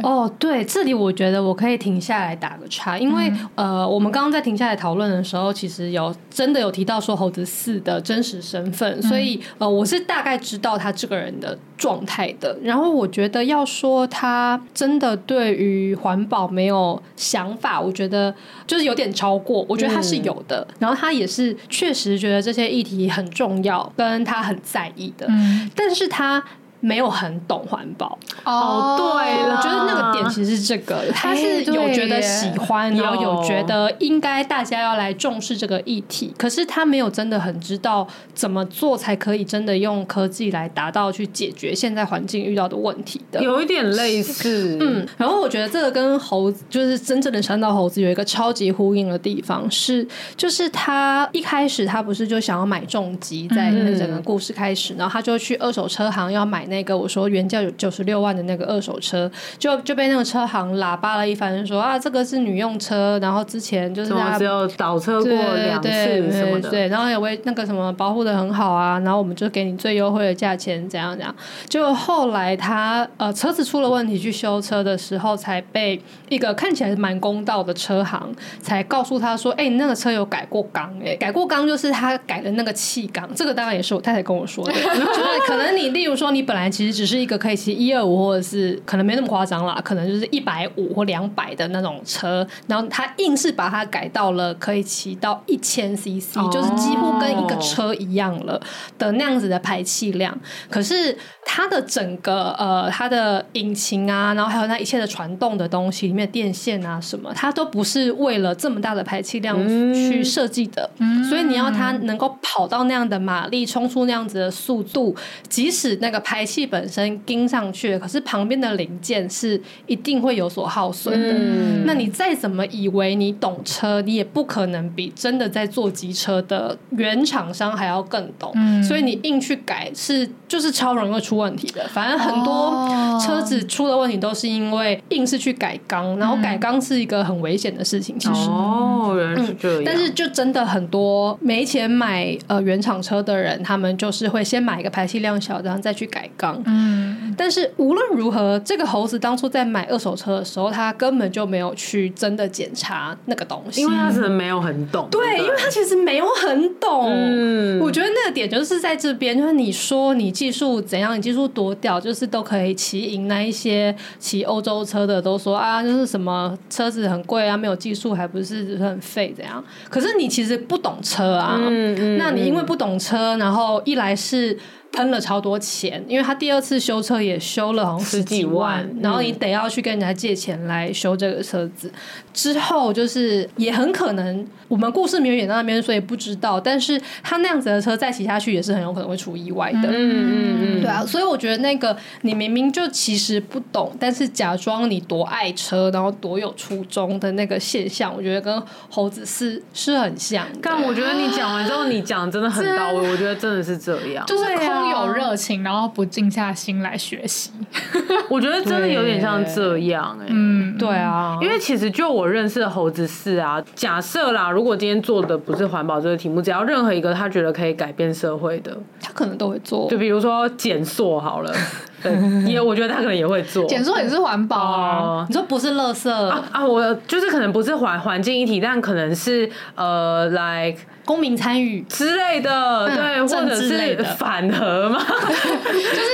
[0.04, 12.58] 哦，对，这里我觉得我可以停下来打个叉，因为、嗯、呃，我们刚刚在停下来讨论的时候，其实有真的有提到说猴子四的真实身份，所以呃，我是大概知道他这个人的状态的。
[12.63, 18.34] 然后我觉得要说他真的对于环保没有想法，我觉得
[18.65, 19.65] 就是有点超过。
[19.69, 25.26] 我觉得他是有的，嗯、然后他也是确实觉得这些议题很重要，跟他很在意的。
[25.30, 26.43] 嗯、但是他。
[26.84, 28.20] 没有很懂环保。
[28.44, 50.06] 哦，对，我觉得那个点其实是这个，他是有觉得喜欢，然后有觉得应该大家要来重视这个议题，可是他没有真的很知道怎么做才可以真的用科技来达到去解决现在环境遇到的问题的，有一点类似，嗯，然后我觉得这个跟猴子就是真正的山道猴子有一个超级呼应的地方是，
[50.36, 56.68] 就是他一开始他不是就想要买重机，在那整个故事开始，然后他就去二手车行要买。
[56.74, 71.34] 那个我说原价有九十六万的那个二手车，就就被那个车行喇叭了一番，说啊这个是女用车，然后之前就是他只有倒车过两次什么的，对，然后也为那个什么保护的很好啊，然后我们就给你最优惠的价钱，怎样怎样。
[71.69, 86.62] 就后来他呃车子出了问题去修车的时候，才被一个看起来蛮公道的车行才告诉他说，哎、欸，你那个车有改过缸，哎， 改过缸就是他改的那个气缸，这个当然也是我太太跟我说的，就是可能你例如说你本来。
[86.70, 98.61] 其实只是一个可以骑一二五，或者是可能没那么夸张啦，可能就是一百五或两百的那种车，然后他硬是把它改到了可以骑到一千 CC，就是几乎跟一个车一样了
[98.97, 100.38] 的那样子的排气量。
[100.70, 109.57] 可是它的整个呃，它的引擎啊，然后还有那一切的传动的东西里面电线啊什么，它都不是为了这么大的排气量
[109.93, 110.89] 去设计的。
[110.99, 115.16] 嗯，所以你要它能够跑到那样的马力，冲出那样子的速度，
[115.49, 121.34] 即使那个排气本身跟上去，可是旁边的零件是一定会有所耗损的。
[121.34, 128.51] 嗯、那你再怎么以为你懂车，你也不可能比真的在做机车的原厂商还要更懂。
[128.56, 131.88] 嗯、所以你硬去改是就是超容易出问题的。
[131.89, 138.18] 反正很多车子出的问题都是因为硬是去改缸，然后改缸是一个很危险的事情。
[138.20, 139.84] 其实哦，原来是这样。
[139.86, 146.43] 但是就真的很多没钱买呃原厂车的人，他们就是会先买一个排气量小的，然后再去改缸。
[146.66, 155.08] 嗯，但是无论如何，这个猴子当初在买二手车的时候，他根本就没有去真的检查那个东西，因为他是没有很懂。
[155.12, 157.06] 对，对，因为他其实没有很懂。
[157.10, 169.64] 嗯，我觉得那个点就是在这边，就是你说你技术怎样，你技术多屌，就是都可以骑赢那一些骑欧洲车的，都说啊，就是什么车子很贵啊，没有技术还不是很废怎样？
[169.89, 174.58] 可是你其实不懂车啊，嗯嗯，那你因为不懂车，然后一来是。
[174.94, 181.91] 喷了超多钱，因为他第二次修车也修了好像十几万，然后你得要去跟人家借钱来修这个车子。
[182.32, 186.60] 之后就是也很可能，我们故事没有演到那边，所以不知道。
[186.60, 189.89] 但是他那样子的车再骑下去也是很有可能会出意外的。
[189.89, 200.48] 嗯嗯嗯，对啊，所以我觉得那个你明明就其实不懂，但是假装你多爱车，然后多有初衷的那个现象，我觉得跟猴子是是很像。
[200.62, 204.44] 但我觉得你讲完之后，你讲真的很到位， 我觉得真的是这样，就是
[204.92, 207.52] 空有热情，然后不静下心来学习。
[208.30, 210.30] 我觉得真的有点像这样哎、欸。
[210.30, 219.90] 嗯，对啊，因为其实就我认识的猴子是啊，假设啦，如果今天做的不是环保这个题目，只要任何一个他觉得可以改变社会的，他可能都会做。
[219.90, 221.54] 就比如说减塑好了，
[222.04, 223.66] 对，也我觉得他可能也会做。
[223.66, 226.66] 简说也是环保啊，呃、你说不是垃圾啊，啊？
[226.66, 230.80] 我就是可能不是环环境一体，但可能是呃，like。
[231.06, 236.08] 公民参与之类的，对，嗯、或者是反核嘛， 就是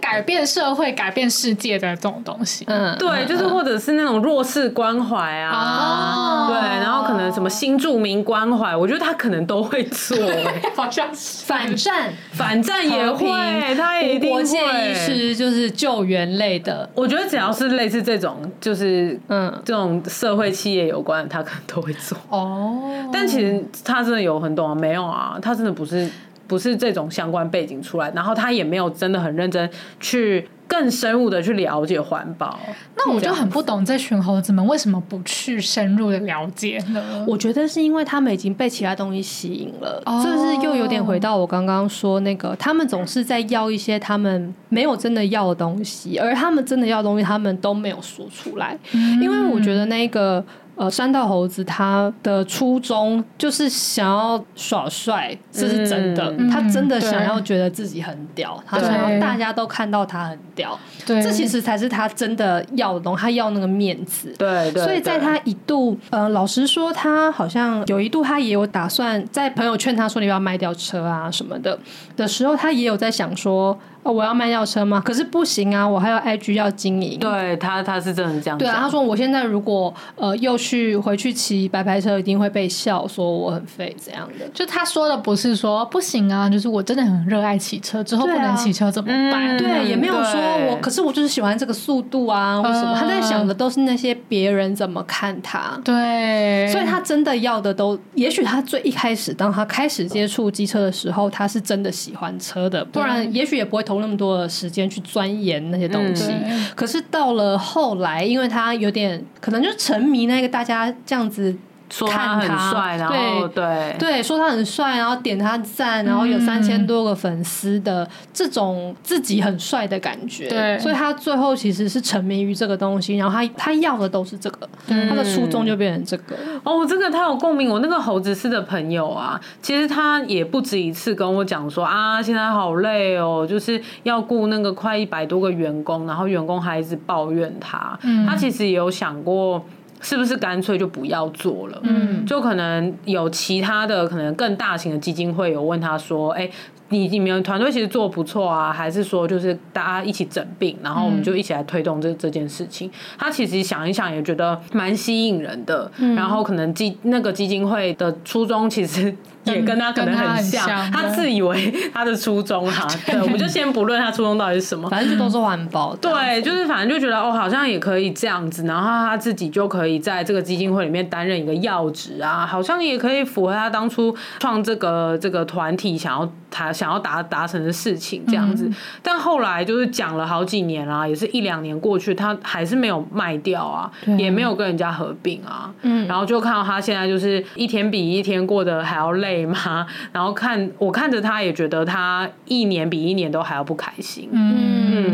[0.00, 2.64] 改变社会、改变世界的这种东西。
[2.68, 10.16] 嗯，对，就是或者是那种弱势关怀啊，哦、对，然后可能什么新住民关怀，我觉得他可能都会做，
[10.76, 14.40] 好像是反战，反战也会，他也一定会。
[14.40, 14.58] 无国界
[14.90, 22.16] 医师就是救援类的，我觉得只要是类似这种，就是嗯，这种社会企业有关，他可能都会做。
[22.28, 22.80] 哦，
[23.12, 24.20] 但其实他真的。
[24.20, 24.74] 有很懂啊？
[24.74, 26.06] 没有啊，他真的不是
[26.50, 29.70] 不是这种相关背景出来，然后他也没有真的很认真
[30.00, 30.48] 去。
[30.70, 32.56] 更深入的去了解环保，
[32.96, 37.26] 那我就很不懂这群猴子们为什么不去深入的了解呢？
[37.26, 50.44] 我觉得是因为他们已经被其他东西吸引了，这、哦、是又有点回到我刚刚说那个，他们总是在要一些他们没有真的要的东西，而他们真的要的东西，他们都没有说出来，嗯、因为我觉得那个。
[50.80, 56.34] 呃，山道猴子他的初衷就是想要耍帅，这是真的。
[56.38, 60.78] 嗯、他真的想要觉得自己很屌，嗯、他想要大家都看到他很屌。
[61.04, 63.20] 对，这其实才是他真的要的东西。
[63.20, 64.34] 他要那个面子。
[64.38, 64.82] 对对。
[64.82, 71.78] 所以在他一度，呃，老实说，他好像有一度，他也有打算在朋友劝他说你要卖掉车啊什么的
[72.16, 73.78] 的时候，他也有在想说。
[74.02, 75.02] 哦，我要卖掉车吗？
[75.04, 77.18] 可是不行啊，我还有 IG 要经营。
[77.18, 78.56] 对他，他是真的这样。
[78.56, 84.48] 对啊，他说我现在如果呃又去回去骑白牌车，一定会被笑说我很废这样的。
[84.54, 89.58] 就他说的不是说不行啊，就是我真的很热爱骑车，之后不能骑车怎么办？
[89.58, 90.40] 对，嗯、对，也没有说
[90.70, 92.96] 我，可是我就是喜欢这个速度啊，或什么。
[92.98, 95.78] 他在想的都是那些别人怎么看他。
[95.84, 103.84] 对，所以他真的要的都，也许他最一开始当他开始接触机车的时候，他是真的喜欢车的，不然也许也不会。
[103.90, 111.56] 投那么多的时间去钻研那些东西，嗯、可是到了后来，因为他有点可能就沉迷那个大家这样子。
[111.90, 126.36] 说他很帅，然后对对，说他很帅，然后点他赞，然后有三千多个粉丝的这种自己很帅的感觉，对，所以他最后其实是沉迷于这个东西，然后他他要的都是这个，他的初衷就变成这个。
[126.62, 127.68] 哦，这个他有共鸣。
[127.68, 139.64] 我那个猴子似的朋友啊，其实他也不止一次跟我讲说啊，现在好累哦，就是要雇那个快一百多个员工，然后员工还一直抱怨他，他其实也有想过。
[140.00, 141.80] 是不是干脆就不要做了？
[141.84, 146.52] 嗯，就可能有其他的，可能更大型的基金会有问他说：“哎、欸，
[146.88, 159.14] 你你们团队其实做得不错啊，还是说就是大家一起整并，然后我们就一起来推动这这件事情？”他其实想一想也觉得蛮吸引人的，然后可能基那个基金会的初衷其实。
[159.44, 165.96] 也跟他可能很像，他，很像他自以为他的初衷哈，对，我们就先不论他初衷到底是什么，反正就都是环保。
[165.96, 178.66] 对，就是反正就觉得哦，好像也可以这样子，然后他自己就可以在这个基金会里面担任一个要职啊，好像也可以符合他当初创这个这个团体想要他想要达达成的事情这样子。
[178.66, 189.29] 嗯、但后来就是讲了好几年啦，也是一两年过去，他还是没有卖掉啊，也没有跟人家合并啊，嗯，然后就看到他现在就是一天比一天过得还要累。
[189.46, 194.69] 妈，然后看我看着他，也觉得他一年比一年都还要不开心，嗯，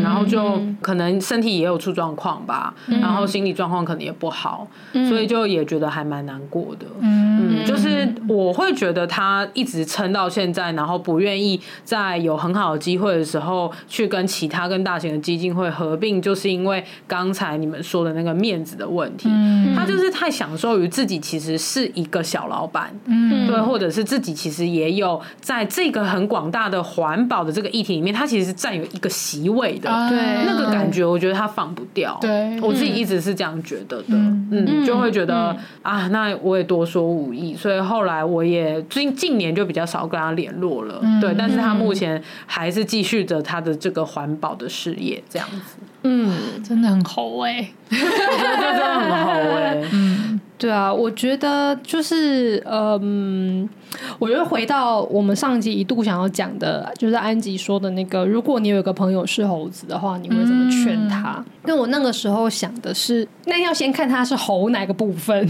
[0.07, 24.07] 然后就可能身体也有出状况吧，嗯、然后心理状况可能也不好，嗯、所以就也觉得还蛮难过的，嗯，嗯，就是我会觉得他一直撑到现在，然后不愿意在有很好的机会的时候去跟其他跟大型的基金会合并，就是因为刚才你们说的那个面子的问题，嗯、他就是太享受于自己其实是一个小老板，嗯，对，或者是。
[24.07, 29.89] 自己其实也有在这个很广大的环保的这个议题里面，他其实是占有一个席位的。
[30.09, 32.17] 对，那个感觉，我觉得他放不掉。
[32.21, 34.05] 对，我自己一直是这样觉得的。
[34.09, 41.01] 嗯，就会觉得啊，那我也多说无益，所以后来我也近近年就比较少跟他联络了。
[41.21, 45.77] 对，但是他目前还是继续着他的这个环保的事业，这样子。
[46.07, 49.77] 嗯，真的很猴哎，我觉得真的很猴哎。
[49.91, 50.39] 嗯。
[50.59, 53.69] 对啊，我觉得就是，嗯，
[54.17, 61.45] 我觉得回到我们上集一度想要讲的，就是安吉说的那个，如果你有一个朋友是猴子的话，你会怎么劝他？
[61.67, 65.47] 那、嗯、我那个时候想的是，那要先看他是猴哪个部分，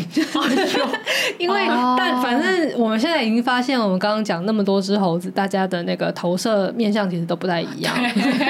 [1.40, 7.96] 因为、哦、但反正我们现在已经发现，我们刚刚讲那么多只猴子，大家的那个投射面相其实都不太一样，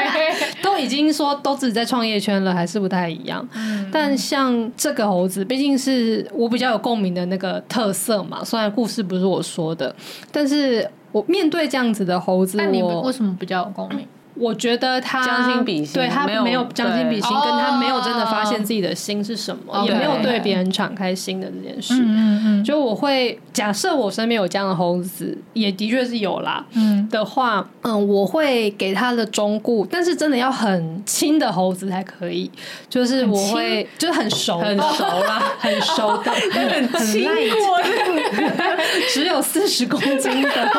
[0.63, 3.47] 都已经说都自己在创业圈了，还是不太一样。
[3.53, 6.47] 嗯、但像这个猴子，毕竟是我。
[6.47, 9.93] 我比较有共鸣的那个特色嘛，虽然故事不是我说的，
[10.31, 14.07] 但是我面对这样子的猴子，那你为什么比较有共鸣？
[14.39, 20.37] 我觉得他将心比心，对他没有将心比心，跟他没有真的发现自己的心是什么，也没有对。
[20.47, 21.93] 别人敞开心的这件事。
[21.95, 26.63] 嗯嗯，就我会假设我身边有这样的猴子，也的确是有啦。
[26.73, 32.49] 嗯，的话，嗯，我会给他的忠固，但是真的要很亲的猴子才可以。
[32.87, 38.77] 就是我会，就是很熟，很熟啦， 很熟的， 很亲过的，
[39.11, 40.69] 只有四十公斤的，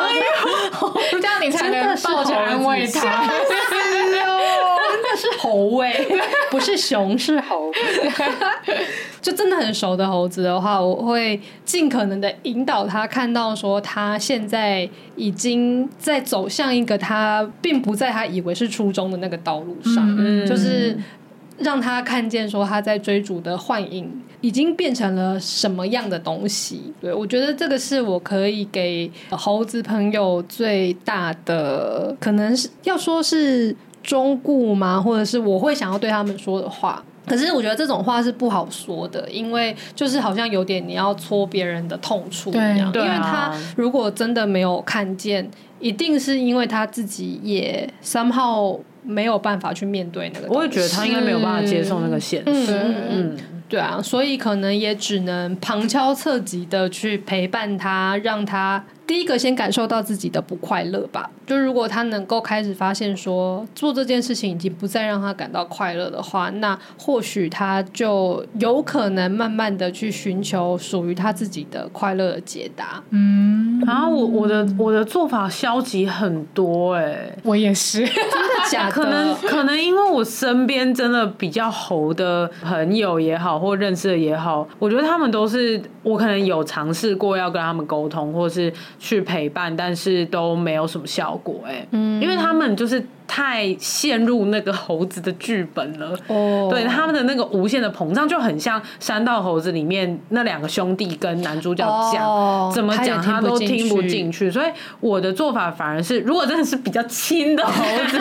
[1.11, 3.29] 这样你才能抱着安慰他。
[3.49, 5.93] 真的是猴哎，
[6.49, 7.71] 不是熊，是猴。
[9.21, 20.97] 就真的很熟的猴子的话，我会尽可能的引导他看到说，他现在已经在走向一个他并不在他以为是初衷的那个道路上，嗯、就是
[21.59, 24.09] 让他看见说他在追逐的幻影
[24.41, 26.93] 已经变成了什么样的东西。
[27.01, 34.99] 对，我觉得这个是我可以给猴子朋友最大的，可能是要说是忠固吗？
[34.99, 37.03] 或者是我会想要对他们说的话。
[37.27, 42.91] 可是我觉得这种话是不好说的，因为就是好像有点你要戳别人的痛处一样。
[42.91, 45.47] 对，因为他如果真的没有看见，
[45.79, 48.79] 一定是因为他自己也 somehow
[49.09, 50.47] 没有办法去面对那个。
[50.47, 52.71] 我也觉得他应该没有办法接受那个现实。
[52.71, 53.37] 嗯嗯，嗯，
[53.67, 58.83] 对啊，所以可能也只能旁敲侧击的去陪伴他，让他。
[59.09, 73.01] 第一个先感受到自己的不快乐吧，就如果他能够开始发现说做这件事情已经不再让他感到快乐的话，那或许他就有可能慢慢的去寻求属于他自己的快乐的解答。
[73.09, 78.91] 嗯，然后我我的我的做法消极很多哎、欸，我也是，真的假的？
[78.91, 88.71] 可能可能因为我身边真的比较猴的朋友也好，或认识的也好，我觉得他们都是我可能有尝试过要跟他们沟通，或是。
[88.99, 104.65] 去陪伴，但是都没有什么效果哎、因为他们就是太陷入那个猴子的剧本了，哦，对，他们的那个无限的膨胀就很像《山道猴子》里面那两个兄弟跟男主角讲，哦、怎么讲他都听不进去，所以
[104.99, 108.19] 我的做法反而是，如果真的是比较亲的猴子，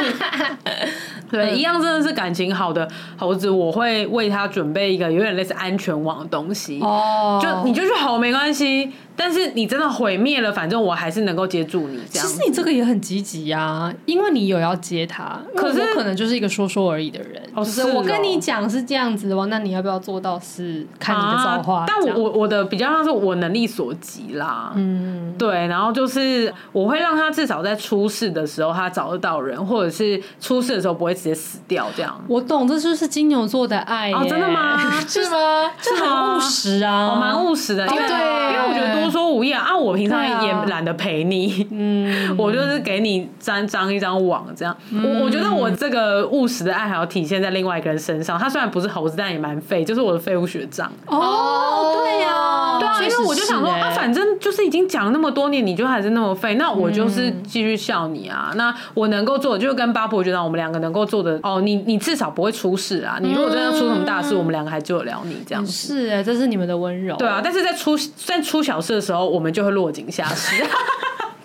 [1.32, 2.86] 对，一样真的是感情好的
[3.16, 8.92] 猴子，我会为他准备一个有点类似安全网的东西，哦，就你就去吼没关系。
[9.20, 11.98] 但是你真的毁灭了，反正我还是能够接住你。
[12.08, 15.38] 这样，其实你这个也很积极呀，因为你有要接他。
[15.56, 17.42] 可是我可能就是一个说说而已的人。
[17.54, 20.38] 哦，是我跟你讲是这样子的话，那你要不要做到？
[20.38, 21.84] 是看你的造化。
[21.86, 24.72] 但我我的比较像是我能力所及啦。
[24.76, 25.66] 嗯，对。
[25.66, 32.18] 然后就是我会让他至少在出事的时候他找得到人，或者是出事的时候不会直接死掉这样。
[32.28, 34.12] 我懂，这就是金牛座的爱。
[34.12, 34.78] 哦，真的吗？
[35.08, 35.36] 是吗？
[35.82, 37.84] 这很务实啊，我蛮务实的。
[37.86, 39.08] 对，因为我觉得多。
[39.08, 39.74] 说无益啊！
[39.74, 44.76] 我平常也懒得陪你，嗯， 我就是给你粘张一张网这样。
[44.90, 48.38] 嗯、我我觉得我这个务实的爱还要体现在另外一个人身上。
[48.38, 50.90] 他虽然不是猴子，但也蛮废，就是我的废物学长。
[51.06, 58.50] 哦，对呀、啊，对啊，因为我就想说啊，反正就是已经讲了那么多年，你就还是那么废，那我就是继续笑你啊。
[58.52, 63.18] 嗯、那我能够做的，就跟巴伯学长我们两个能够做的哦，你你至少不会出事啊。
[63.20, 65.70] 你如果真的出什么大事，嗯、我们两个还救得了你这样子。
[65.72, 67.16] 是哎，这是你们的温柔。
[67.16, 70.62] 对啊，但是在出在出小事的时候，我们就会落井下石。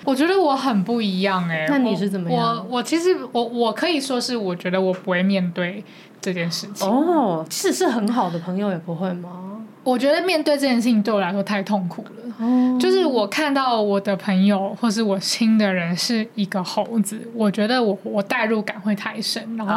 [0.05, 2.57] 我觉得我很不一样哎、欸，那你是怎么样？
[2.69, 5.83] 我我其实我我可以说是，我觉得我不会面对
[6.19, 6.87] 这件事情。
[6.87, 9.52] 哦，其实是很好的朋友也不会吗？
[9.83, 12.09] 我觉得面对这件事情对我来说太痛苦了。
[12.39, 19.73] 哦，就是我看到我的朋友或是我亲的人是一个猴子，我觉得我我代入感会太深，然后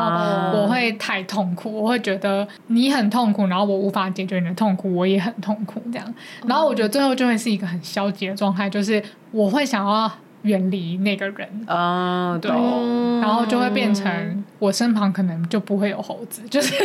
[0.59, 6.15] 我会太痛苦，我会觉得你很痛苦，然后我无法解决你的痛苦，我也很痛苦这样。
[6.47, 9.03] 然后我觉得最后就会是一个很消极的状态，就是
[9.33, 10.11] 我会想要。
[10.47, 11.49] 远离那个人。
[11.67, 12.51] 啊，对，
[13.21, 16.71] 然后就会变成我身旁可能就不会有猴子，就是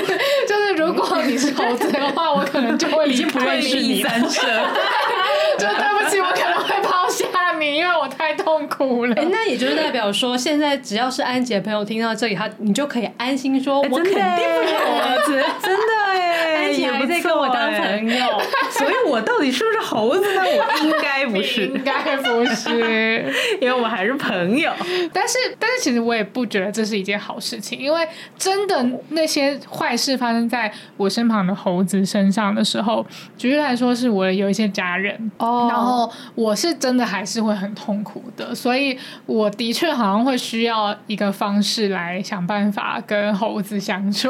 [0.48, 4.42] 就是如果你是猴子的话，我可能就会已经不认识你三舍，
[5.58, 9.16] 就对不起，我可能会抛下你，因为我太痛苦了。
[9.16, 18.42] 哎，那也就是代表说，现在只要是安姐的朋友听到这里，他你就可以安心说，我肯定不是猴子， 真的哎， 安洁还在跟我当朋友，
[18.72, 20.42] 所以我到底是不是猴子呢？
[20.42, 23.32] 我应该不是，应该不是。
[23.62, 24.72] 因为我们还是朋友，
[25.14, 28.08] 但是但是其实我也不觉得这是一件好事情，因为
[28.38, 33.06] 真的那些坏事发生在我身旁的猴子身上的时候，
[33.38, 44.30] 举例来说是我有一些家人哦，然后我是真的还是会很痛苦的，所以我的确好像会需要一个方式来想办法跟猴子相处，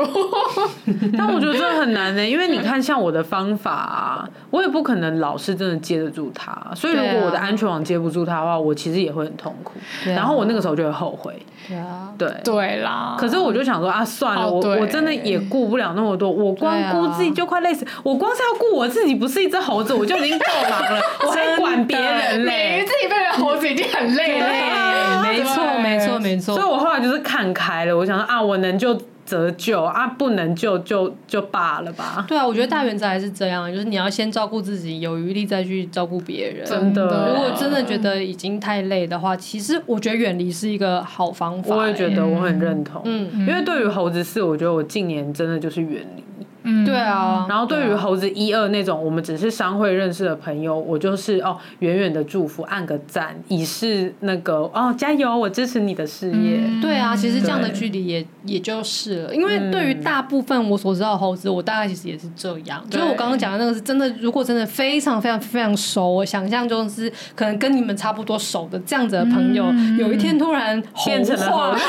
[1.16, 9.12] 但我觉得这很难呢，因为你看像我的方法啊，我也不可能老是真的接得住它，所以如果我的安全网接不住它的话，我其实也。
[9.12, 9.74] 会很痛苦，
[10.06, 11.38] 然后我那个时候就会后悔。
[11.68, 13.18] 对啊，对对啦。
[13.20, 17.86] 可是我就想说啊，算了，我我真的也顾不了那么多，我光顾自己就快累死。
[18.04, 22.84] 我光是要顾我自己，不是一只猴子，我就已经够忙了，我还管别人嘞。
[22.88, 25.22] 自己变成猴子已经很累了。
[25.28, 26.56] 没错，没错，没错。
[26.56, 29.00] 所以我后来就是看开了，我想说啊，我能就。
[29.24, 32.26] 择救啊，不能救就就罢了吧。
[32.28, 36.66] 对啊，我觉得大原则还是这样，就是你要先照顾自己，有余力再去照顾别人。
[36.66, 41.74] 真的，如果真的觉得已经太累的话，其实我觉得远离是一个好方法。
[41.74, 46.24] 我也觉得我很认同，嗯，因为对于猴子是，我觉得我近年真的就是远离。
[46.64, 47.46] 嗯，对啊。
[47.50, 56.60] 然后对于猴子一二那种，我们只是商会认识的朋友，我就是哦，远远的祝福，按个赞，以示那个哦，加油，我支持你的事业。
[56.64, 62.84] 嗯、对啊，其实这样的距离也也就是了，因为对于大部分我所知道的猴子，我大概其实也是这样。
[62.90, 71.84] 就是我刚刚讲的那个是真的，如果真的非常非常非常熟，我想象中是可能跟你们差不多熟的这样子的朋友，嗯、有一天突然变成了猴子。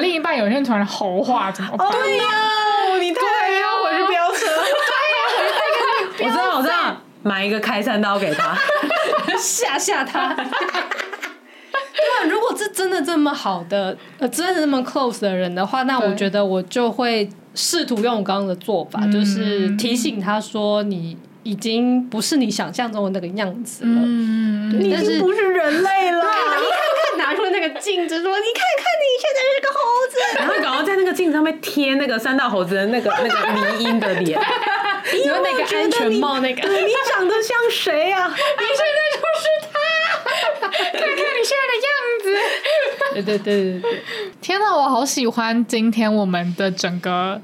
[0.00, 1.90] 另一半有一天突然猴化怎么办？
[1.90, 2.24] 对呀，
[3.00, 3.20] 你太
[3.60, 4.46] 要回去飙车。
[6.18, 8.56] 对呀，我知道，我知道，买一个开山刀给他，
[9.38, 10.34] 吓吓他。
[12.00, 26.24] 对啊，如果是真的这么好的，呃，真的这么 close 的人的话，那我觉得我就会试图用我刚刚的做法，就是提醒他说，你已经不是你想象中的那个样子了，嗯你已经不是人类了。
[27.18, 34.40] 拿出那个镜子说：“你看看，你现在是个猴子。”然后赶快在那个镜子上面贴那个三道猴子的那个 那个迷因的脸，
[35.24, 38.26] 因为那个安全帽那个，对，你长得像谁啊？
[38.32, 41.88] 你现在就是他，看看你现在的样
[42.22, 42.26] 子。
[43.14, 44.02] 对对对对对！
[44.40, 47.40] 天哪，我好喜欢今天我们的整个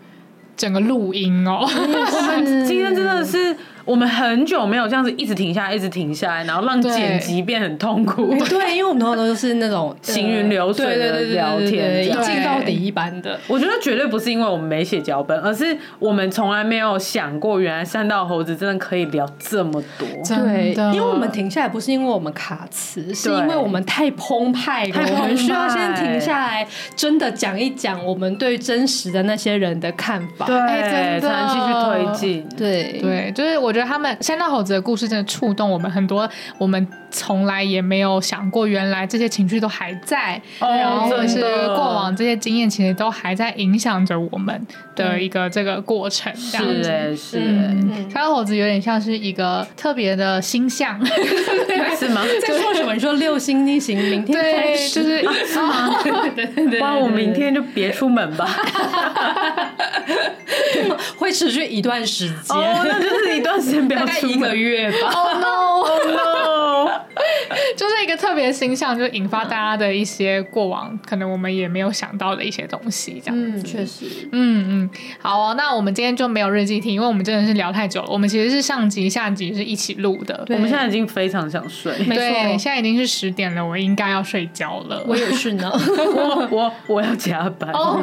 [0.56, 1.66] 整个录音哦！
[1.66, 3.56] 我们今天真的是。
[3.84, 8.34] 我们很久没有这样子一直停下来，一直停下来，然后让剪辑变很痛苦。
[8.46, 13.38] 对，因为我们通常都是那种行云流水的聊天，一镜到底一般的。
[13.46, 20.08] 我觉得绝对不是因为我们没写脚本，而是我们从来没有想过，原来三道猴子真的可以聊这么多。
[20.26, 26.66] 对，因为我们停下来不是因为我们卡词，是因为我们太澎湃了，我们需要先停下来，
[26.96, 32.48] 真的讲一讲我们对真实的那些人的看法，对，才能继续推进。
[32.56, 33.73] 对对，就是我。
[33.74, 41.40] 我觉得他们山道猴子的故事真的触动我们很多，我们从来也没有想过，原来这些情绪都还在，哦、然后或者是
[41.74, 44.64] 过往这些经验，其实都还在影响着我们
[44.94, 46.32] 的一个这个过程。
[46.32, 51.04] 嗯、这样子是是，嗯，山道猴子有点像是一个特别的星象，
[51.98, 52.22] 是吗？
[52.46, 52.94] 在说什么？
[52.94, 55.18] 你说六星逆行，明天开始就是
[55.48, 55.98] 是吗？
[56.04, 58.46] 对对对，哇，我明天就别出门吧，
[61.18, 63.60] 会持续一段时间，哦，那就是一段。
[63.64, 65.08] 先不要出一个月吧。
[65.10, 66.33] Oh no！Oh no！
[68.16, 73.38] 特别形象，就引发大家的一些过往，可能我们也没有想到的一些东西，这样。
[73.38, 74.06] 嗯，确实。
[74.32, 74.90] 嗯嗯，
[75.20, 78.08] 好哦，那我们今天就没有日记听，因为我们真的是聊太久了。
[78.10, 80.44] 我们其实是上集、下集是一起录的。
[80.48, 81.92] 我们现在已经非常想睡。
[82.06, 82.22] 没错，
[82.58, 85.02] 现在已经是十点了，我应该要睡觉了。
[85.06, 85.70] 我也是呢。
[86.14, 87.70] 我我我要加班。
[87.72, 88.02] 哦，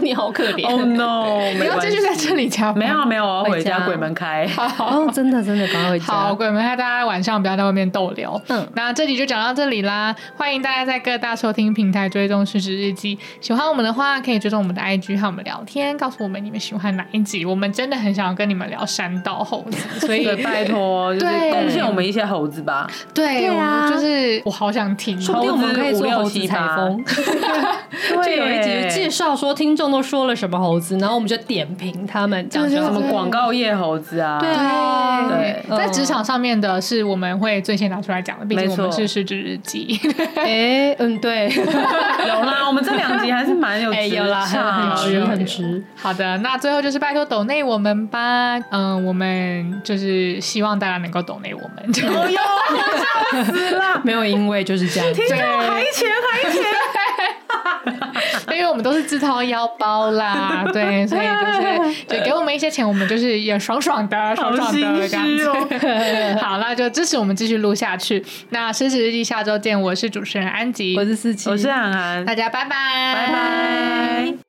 [0.00, 0.66] 你好可怜。
[0.66, 1.40] Oh no！
[1.58, 2.78] 你要继续在这里加班？
[2.78, 4.48] 没有没有，我要回家，鬼门开。
[4.78, 6.06] 哦，真的真的，赶快回家。
[6.06, 8.40] 好，鬼门开，大家晚上不要在外面逗留。
[8.48, 10.14] 嗯，那这集就讲到这里啦。
[10.36, 13.16] 欢迎大家在各大收听平台追踪《失职日记》。
[13.40, 17.44] 喜欢我们的话，可以追踪我们的 IG 和我们聊天，告诉我们你们喜欢哪一集。
[17.44, 22.88] 我们真的很想要跟你们聊山道猴子， 所以拜托，就是贡献我们一些猴子吧。
[23.14, 27.04] 对啊，就是我好想听，说不定我们可以做猴子采风。
[28.24, 34.38] 就有一集介绍说听众都说了什么猴子，然后我们就点评他们，讲什么广告业猴子啊。
[34.38, 40.00] 对啊，对，在职场上面的是我们会最先拿出来讲的，毕竟我们是失职日记。
[40.36, 45.84] 哎，嗯，对， 有啦，我们这两集还是蛮有有啦，很值很值。
[45.96, 51.70] 好的，那最后就是拜托抖内我们吧，嗯，我们就是希望大家能够抖内我们。
[51.78, 52.38] 哎呦，
[53.38, 56.62] 笑死了，没有因为就是这样，对，还钱还钱。
[58.52, 65.46] 因为我们都是自掏腰包啦， 对，所以就是就给我们一些钱，我们就是也爽爽的，爽爽的这样子。
[65.46, 65.68] 哦、
[66.42, 68.24] 好，那就支持我们继续录下去。
[68.50, 74.47] 那失职日记下周见，我是主持人安吉，我是思琪，我是涵涵，大家拜拜，拜拜。